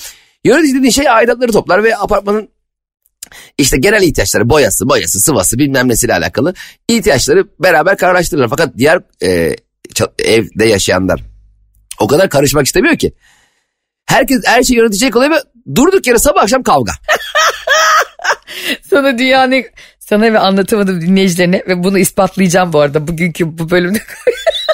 Yönetici 0.43 0.75
dediğin 0.75 0.91
şey 0.91 1.09
aidatları 1.09 1.51
toplar 1.51 1.83
ve 1.83 1.97
apartmanın 1.97 2.49
işte 3.57 3.77
genel 3.77 4.01
ihtiyaçları 4.01 4.49
boyası, 4.49 4.89
boyası, 4.89 5.19
sıvası 5.19 5.59
bilmem 5.59 5.89
nesiyle 5.89 6.13
alakalı 6.13 6.53
ihtiyaçları 6.87 7.47
beraber 7.59 7.97
kararlaştırırlar. 7.97 8.49
Fakat 8.49 8.77
diğer 8.77 8.99
e, 9.23 9.55
evde 10.19 10.65
yaşayanlar 10.65 11.21
o 11.99 12.07
kadar 12.07 12.29
karışmak 12.29 12.65
istemiyor 12.65 12.97
ki. 12.97 13.13
Herkes 14.05 14.41
her 14.45 14.63
şeyi 14.63 14.77
yönetecek 14.77 15.15
oluyor 15.15 15.31
ve 15.31 15.41
durduk 15.75 16.07
yere 16.07 16.19
sabah 16.19 16.43
akşam 16.43 16.63
kavga. 16.63 16.91
Sana 18.89 19.17
dünyanın 19.17 19.63
sana 19.99 20.33
ve 20.33 20.39
anlatamadım 20.39 21.01
dinleyicilerine 21.01 21.63
ve 21.67 21.83
bunu 21.83 21.99
ispatlayacağım 21.99 22.73
bu 22.73 22.79
arada 22.79 23.07
bugünkü 23.07 23.57
bu 23.57 23.69
bölümde. 23.69 23.99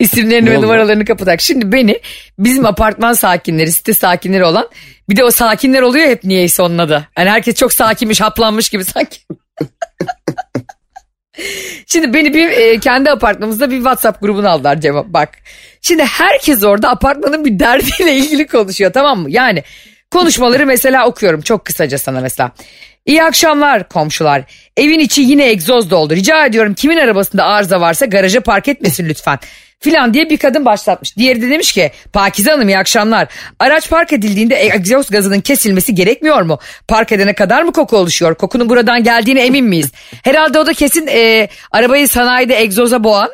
İsimlerini 0.00 0.46
Ne 0.46 0.50
ve 0.50 0.56
oldu? 0.58 0.64
numaralarını 0.66 1.04
kapatarak. 1.04 1.40
Şimdi 1.40 1.72
beni 1.72 2.00
bizim 2.38 2.66
apartman 2.66 3.12
sakinleri, 3.12 3.72
site 3.72 3.94
sakinleri 3.94 4.44
olan 4.44 4.68
bir 5.08 5.16
de 5.16 5.24
o 5.24 5.30
sakinler 5.30 5.82
oluyor 5.82 6.08
hep 6.08 6.24
niyeyse 6.24 6.62
onun 6.62 6.78
adı. 6.78 7.08
Hani 7.14 7.30
herkes 7.30 7.54
çok 7.54 7.72
sakinmiş, 7.72 8.20
haplanmış 8.20 8.68
gibi 8.68 8.84
sanki. 8.84 9.18
Şimdi 11.86 12.14
beni 12.14 12.34
bir 12.34 12.48
e, 12.48 12.78
kendi 12.78 13.10
apartmanımızda 13.10 13.70
bir 13.70 13.76
WhatsApp 13.76 14.20
grubuna 14.22 14.50
aldılar 14.50 14.80
cevap 14.80 15.06
bak. 15.06 15.28
Şimdi 15.82 16.04
herkes 16.04 16.64
orada 16.64 16.90
apartmanın 16.90 17.44
bir 17.44 17.58
derdiyle 17.58 18.16
ilgili 18.16 18.46
konuşuyor 18.46 18.92
tamam 18.92 19.18
mı? 19.20 19.30
Yani 19.30 19.62
konuşmaları 20.10 20.66
mesela 20.66 21.06
okuyorum 21.06 21.40
çok 21.40 21.64
kısaca 21.64 21.98
sana 21.98 22.20
mesela. 22.20 22.50
İyi 23.06 23.22
akşamlar 23.22 23.88
komşular. 23.88 24.42
Evin 24.76 24.98
içi 24.98 25.22
yine 25.22 25.48
egzoz 25.48 25.90
doldu. 25.90 26.14
Rica 26.14 26.46
ediyorum 26.46 26.74
kimin 26.74 26.96
arabasında 26.98 27.44
arıza 27.44 27.80
varsa 27.80 28.06
garaja 28.06 28.40
park 28.40 28.68
etmesin 28.68 29.08
lütfen. 29.08 29.38
Filan 29.82 30.14
diye 30.14 30.30
bir 30.30 30.36
kadın 30.36 30.64
başlatmış. 30.64 31.16
Diğeri 31.16 31.42
de 31.42 31.50
demiş 31.50 31.72
ki 31.72 31.90
Pakize 32.12 32.50
Hanım 32.50 32.68
iyi 32.68 32.78
akşamlar. 32.78 33.28
Araç 33.58 33.90
park 33.90 34.12
edildiğinde 34.12 34.56
egzoz 34.56 35.10
gazının 35.10 35.40
kesilmesi 35.40 35.94
gerekmiyor 35.94 36.42
mu? 36.42 36.58
Park 36.88 37.12
edene 37.12 37.34
kadar 37.34 37.62
mı 37.62 37.72
koku 37.72 37.96
oluşuyor? 37.96 38.34
Kokunun 38.34 38.68
buradan 38.68 39.04
geldiğine 39.04 39.44
emin 39.44 39.64
miyiz? 39.64 39.92
Herhalde 40.24 40.58
o 40.58 40.66
da 40.66 40.72
kesin 40.72 41.06
e, 41.06 41.48
arabayı 41.70 42.08
sanayide 42.08 42.60
egzoza 42.60 43.04
boğan 43.04 43.30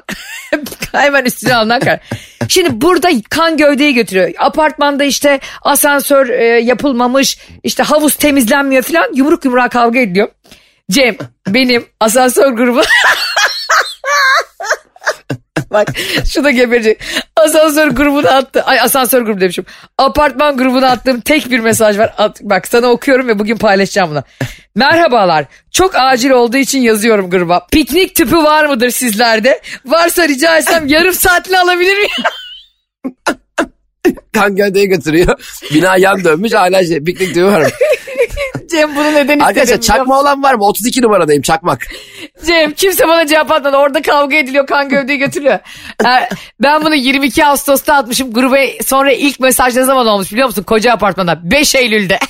hemen 0.92 1.24
üstüne 1.24 1.54
alınan 1.54 1.80
kar. 1.80 2.00
Şimdi 2.48 2.80
burada 2.80 3.08
kan 3.30 3.56
gövdeyi 3.56 3.94
götürüyor. 3.94 4.30
Apartmanda 4.38 5.04
işte 5.04 5.40
asansör 5.62 6.28
e, 6.28 6.44
yapılmamış, 6.44 7.38
işte 7.62 7.82
havuz 7.82 8.16
temizlenmiyor 8.16 8.82
falan 8.82 9.14
yumruk 9.14 9.44
yumruğa 9.44 9.68
kavga 9.68 9.98
ediyor. 9.98 10.28
Cem 10.90 11.16
benim 11.48 11.86
asansör 12.00 12.52
grubu 12.52 12.82
Bak 15.76 15.88
şu 16.32 16.44
da 16.44 16.50
geberecek. 16.50 17.00
Asansör 17.36 17.88
grubuna 17.88 18.30
attı. 18.30 18.62
Ay 18.62 18.80
asansör 18.80 19.22
grubu 19.22 19.40
demişim. 19.40 19.64
Apartman 19.98 20.56
grubuna 20.56 20.90
attığım 20.90 21.20
tek 21.20 21.50
bir 21.50 21.58
mesaj 21.60 21.98
var. 21.98 22.14
At- 22.18 22.40
bak 22.42 22.68
sana 22.68 22.86
okuyorum 22.86 23.28
ve 23.28 23.38
bugün 23.38 23.56
paylaşacağım 23.56 24.10
bunu. 24.10 24.22
Merhabalar. 24.74 25.44
Çok 25.72 25.94
acil 25.94 26.30
olduğu 26.30 26.56
için 26.56 26.80
yazıyorum 26.80 27.30
gruba. 27.30 27.66
Piknik 27.72 28.14
tüpü 28.14 28.36
var 28.36 28.64
mıdır 28.66 28.90
sizlerde? 28.90 29.60
Varsa 29.86 30.28
rica 30.28 30.58
etsem 30.58 30.86
yarım 30.86 31.12
saatli 31.14 31.58
alabilir 31.58 31.96
miyim? 31.96 32.10
Kan 34.32 34.56
gövdeye 34.56 34.86
götürüyor. 34.86 35.60
Bina 35.74 35.96
yan 35.96 36.24
dönmüş 36.24 36.52
hala 36.54 36.84
şey 36.84 37.04
piknik 37.04 37.34
diyor 37.34 37.52
var 37.52 37.60
mı? 37.60 37.68
Cem 38.70 38.96
bunu 38.96 39.14
neden 39.14 39.38
Arkadaşlar 39.38 39.62
istedim? 39.62 39.80
çakma 39.80 40.20
olan 40.20 40.42
var 40.42 40.54
mı? 40.54 40.64
32 40.64 41.02
numaradayım 41.02 41.42
çakmak. 41.42 41.86
Cem 42.46 42.72
kimse 42.72 43.08
bana 43.08 43.26
cevap 43.26 43.50
atmadı. 43.52 43.76
Orada 43.76 44.02
kavga 44.02 44.36
ediliyor 44.36 44.66
kan 44.66 44.88
gövdeyi 44.88 45.18
götürüyor. 45.18 45.58
Ee, 46.06 46.28
ben 46.62 46.84
bunu 46.84 46.94
22 46.94 47.44
Ağustos'ta 47.44 47.94
atmışım. 47.94 48.32
Gruba 48.32 48.56
sonra 48.86 49.12
ilk 49.12 49.40
mesaj 49.40 49.76
ne 49.76 49.84
zaman 49.84 50.06
olmuş 50.06 50.32
biliyor 50.32 50.46
musun? 50.48 50.62
Koca 50.62 50.92
apartmanda 50.92 51.50
5 51.50 51.74
Eylül'de. 51.74 52.18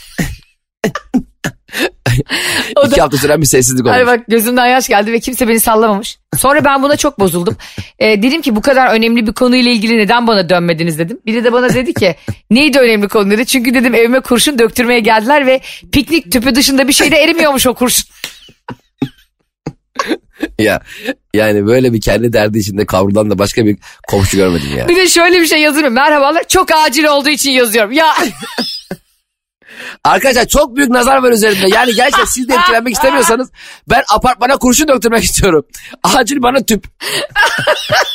O 2.77 2.87
İki 2.87 3.01
hafta 3.01 3.17
süren 3.17 3.41
bir 3.41 3.47
sessizlik 3.47 3.87
olmuş. 3.87 3.97
Ay 3.97 4.07
bak 4.07 4.21
gözümden 4.29 4.67
yaş 4.67 4.89
geldi 4.89 5.13
ve 5.13 5.21
kimse 5.21 5.49
beni 5.49 5.61
sallamamış. 5.61 6.19
Sonra 6.37 6.65
ben 6.65 6.83
buna 6.83 6.97
çok 6.97 7.19
bozuldum. 7.19 7.57
Ee, 7.99 8.23
dedim 8.23 8.43
ki 8.43 8.57
bu 8.57 8.61
kadar 8.61 8.95
önemli 8.95 9.27
bir 9.27 9.33
konuyla 9.33 9.73
ilgili 9.73 9.99
neden 9.99 10.27
bana 10.27 10.49
dönmediniz 10.49 10.99
dedim. 10.99 11.19
Biri 11.27 11.45
de 11.45 11.53
bana 11.53 11.75
dedi 11.75 11.95
ki 11.95 12.17
neydi 12.51 12.79
önemli 12.79 13.09
konu 13.09 13.31
dedi. 13.31 13.47
Çünkü 13.47 13.75
dedim 13.75 13.95
evime 13.95 14.21
kurşun 14.21 14.59
döktürmeye 14.59 15.01
geldiler 15.01 15.47
ve 15.47 15.61
piknik 15.93 16.33
tüpü 16.33 16.55
dışında 16.55 16.89
bir 16.89 16.93
şey 16.93 17.11
de 17.11 17.17
erimiyormuş 17.17 17.67
o 17.67 17.75
kurşun. 17.75 18.05
Ya 20.59 20.81
yani 21.35 21.67
böyle 21.67 21.93
bir 21.93 22.01
kendi 22.01 22.33
derdi 22.33 22.59
içinde 22.59 22.87
kavrulan 22.87 23.31
da 23.31 23.39
başka 23.39 23.67
bir 23.67 23.77
komşu 24.09 24.37
görmedim 24.37 24.69
ya. 24.79 24.89
Bir 24.89 24.97
de 24.97 25.09
şöyle 25.09 25.41
bir 25.41 25.47
şey 25.47 25.61
yazıyorum. 25.61 25.93
Merhabalar 25.93 26.45
çok 26.49 26.69
acil 26.73 27.05
olduğu 27.05 27.31
için 27.31 27.51
yazıyorum. 27.51 27.93
Ya 27.93 28.15
Arkadaşlar 30.05 30.47
çok 30.47 30.77
büyük 30.77 30.91
nazar 30.91 31.23
var 31.23 31.33
üzerimde. 31.33 31.69
Yani 31.75 31.95
gerçekten 31.95 32.25
siz 32.25 32.49
de 32.49 32.55
etkilenmek 32.55 32.95
istemiyorsanız 32.95 33.51
ben 33.91 34.03
apartmana 34.15 34.57
kurşun 34.57 34.89
döktürmek 34.89 35.25
istiyorum. 35.25 35.67
Acil 36.03 36.43
bana 36.43 36.59
tüp. 36.59 36.85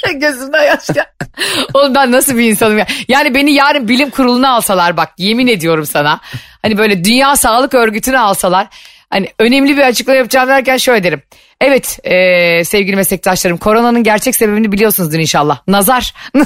gözümden 0.15 0.63
yaş 0.63 0.87
geldi. 0.87 1.31
Oğlum 1.73 1.95
ben 1.95 2.11
nasıl 2.11 2.37
bir 2.37 2.43
insanım 2.43 2.77
ya. 2.77 2.87
Yani 3.07 3.35
beni 3.35 3.53
yarın 3.53 3.87
bilim 3.87 4.09
kuruluna 4.09 4.49
alsalar 4.49 4.97
bak 4.97 5.09
yemin 5.17 5.47
ediyorum 5.47 5.85
sana. 5.85 6.19
Hani 6.61 6.77
böyle 6.77 7.03
Dünya 7.03 7.35
Sağlık 7.35 7.73
Örgütü'ne 7.73 8.19
alsalar. 8.19 8.67
Hani 9.09 9.27
önemli 9.39 9.77
bir 9.77 9.81
açıklama 9.81 10.17
yapacağım 10.17 10.49
derken 10.49 10.77
şöyle 10.77 11.03
derim. 11.03 11.21
Evet 11.61 11.99
eee, 12.05 12.63
sevgili 12.65 12.95
meslektaşlarım 12.95 13.57
koronanın 13.57 14.03
gerçek 14.03 14.35
sebebini 14.35 14.71
biliyorsunuzdur 14.71 15.19
inşallah. 15.19 15.59
Nazar. 15.67 16.13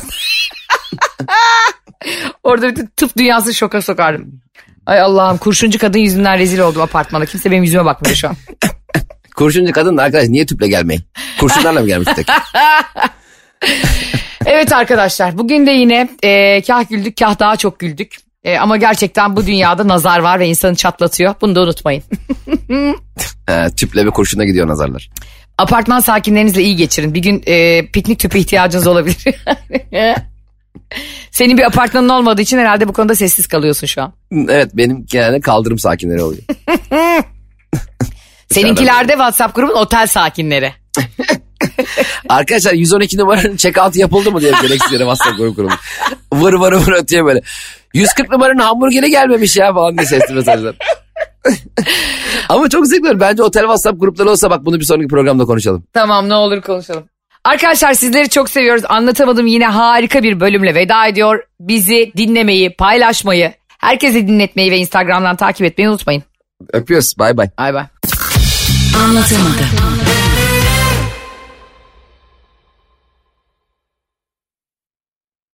Orada 2.43 2.69
bütün 2.69 2.85
tıp 2.85 3.17
dünyası 3.17 3.53
şoka 3.53 3.81
sokardım. 3.81 4.41
Ay 4.85 5.01
Allah'ım 5.01 5.37
kurşuncu 5.37 5.79
kadın 5.79 5.99
yüzünden 5.99 6.39
rezil 6.39 6.59
oldum 6.59 6.81
apartmana. 6.81 7.25
Kimse 7.25 7.51
benim 7.51 7.63
yüzüme 7.63 7.85
bakmıyor 7.85 8.15
şu 8.15 8.27
an. 8.29 8.35
Kurşuncu 9.35 9.71
kadın 9.71 9.97
da 9.97 10.03
arkadaş 10.03 10.27
niye 10.27 10.45
tüple 10.45 10.67
gelmeyin? 10.67 11.03
Kurşunlarla 11.39 11.81
mı 11.81 11.87
gelmiş 11.87 12.09
tek? 12.15 12.27
Evet 14.45 14.73
arkadaşlar 14.73 15.37
bugün 15.37 15.67
de 15.67 15.71
yine 15.71 16.09
e, 16.23 16.61
kah 16.61 16.89
güldük 16.89 17.17
kah 17.17 17.39
daha 17.39 17.55
çok 17.55 17.79
güldük. 17.79 18.15
E, 18.43 18.57
ama 18.57 18.77
gerçekten 18.77 19.35
bu 19.35 19.47
dünyada 19.47 19.87
nazar 19.87 20.19
var 20.19 20.39
ve 20.39 20.47
insanı 20.47 20.75
çatlatıyor. 20.75 21.35
Bunu 21.41 21.55
da 21.55 21.61
unutmayın. 21.61 22.03
Ee, 23.49 23.69
tüple 23.77 24.05
ve 24.05 24.09
kurşuna 24.09 24.45
gidiyor 24.45 24.67
nazarlar. 24.67 25.09
Apartman 25.57 25.99
sakinlerinizle 25.99 26.63
iyi 26.63 26.75
geçirin. 26.75 27.13
Bir 27.13 27.19
gün 27.19 27.43
e, 27.47 27.85
piknik 27.91 28.19
tüpü 28.19 28.37
ihtiyacınız 28.37 28.87
olabilir. 28.87 29.35
Senin 31.31 31.57
bir 31.57 31.63
apartmanın 31.63 32.09
olmadığı 32.09 32.41
için 32.41 32.57
herhalde 32.57 32.87
bu 32.87 32.93
konuda 32.93 33.15
sessiz 33.15 33.47
kalıyorsun 33.47 33.87
şu 33.87 34.01
an. 34.01 34.13
Evet 34.49 34.71
benim 34.73 35.05
genelde 35.05 35.41
kaldırım 35.41 35.79
sakinleri 35.79 36.21
oluyor. 36.21 36.43
Seninkiler 38.51 39.07
de 39.07 39.11
WhatsApp 39.11 39.55
grubun 39.55 39.75
otel 39.75 40.07
sakinleri. 40.07 40.73
Arkadaşlar 42.29 42.73
112 42.73 43.17
numaranın 43.17 43.55
check 43.55 43.77
out 43.77 43.95
yapıldı 43.95 44.31
mı 44.31 44.41
diye 44.41 44.51
gereksiz 44.51 44.91
yere 44.91 45.03
WhatsApp 45.03 45.37
grubu 45.37 45.55
kurulmuş. 45.55 45.75
Vır 46.33 46.53
vır 46.53 46.73
vır 46.73 46.93
ötüyor 46.93 47.25
böyle. 47.25 47.41
140 47.93 48.31
numaranın 48.31 48.59
hamburgeri 48.59 49.09
gelmemiş 49.09 49.57
ya 49.57 49.73
falan 49.73 49.97
diye 49.97 50.07
sesli 50.07 50.33
mesajlar. 50.33 50.75
Ama 52.49 52.69
çok 52.69 52.87
zevkli. 52.87 53.19
Bence 53.19 53.43
otel 53.43 53.61
WhatsApp 53.61 53.99
grupları 53.99 54.29
olsa 54.29 54.49
bak 54.49 54.65
bunu 54.65 54.79
bir 54.79 54.85
sonraki 54.85 55.07
programda 55.07 55.45
konuşalım. 55.45 55.83
Tamam 55.93 56.29
ne 56.29 56.33
olur 56.35 56.61
konuşalım. 56.61 57.03
Arkadaşlar 57.45 57.93
sizleri 57.93 58.29
çok 58.29 58.49
seviyoruz. 58.49 58.83
Anlatamadım 58.89 59.47
yine 59.47 59.65
harika 59.65 60.23
bir 60.23 60.39
bölümle 60.39 60.75
veda 60.75 61.07
ediyor. 61.07 61.43
Bizi 61.59 62.11
dinlemeyi, 62.17 62.73
paylaşmayı, 62.73 63.53
herkese 63.67 64.27
dinletmeyi 64.27 64.71
ve 64.71 64.77
Instagram'dan 64.77 65.35
takip 65.35 65.65
etmeyi 65.65 65.89
unutmayın. 65.89 66.23
Öpüyoruz. 66.73 67.13
Bay 67.19 67.37
bay. 67.37 67.49
Bay 67.57 67.73
bay. 67.73 67.83
Anlatamadım. 69.03 69.84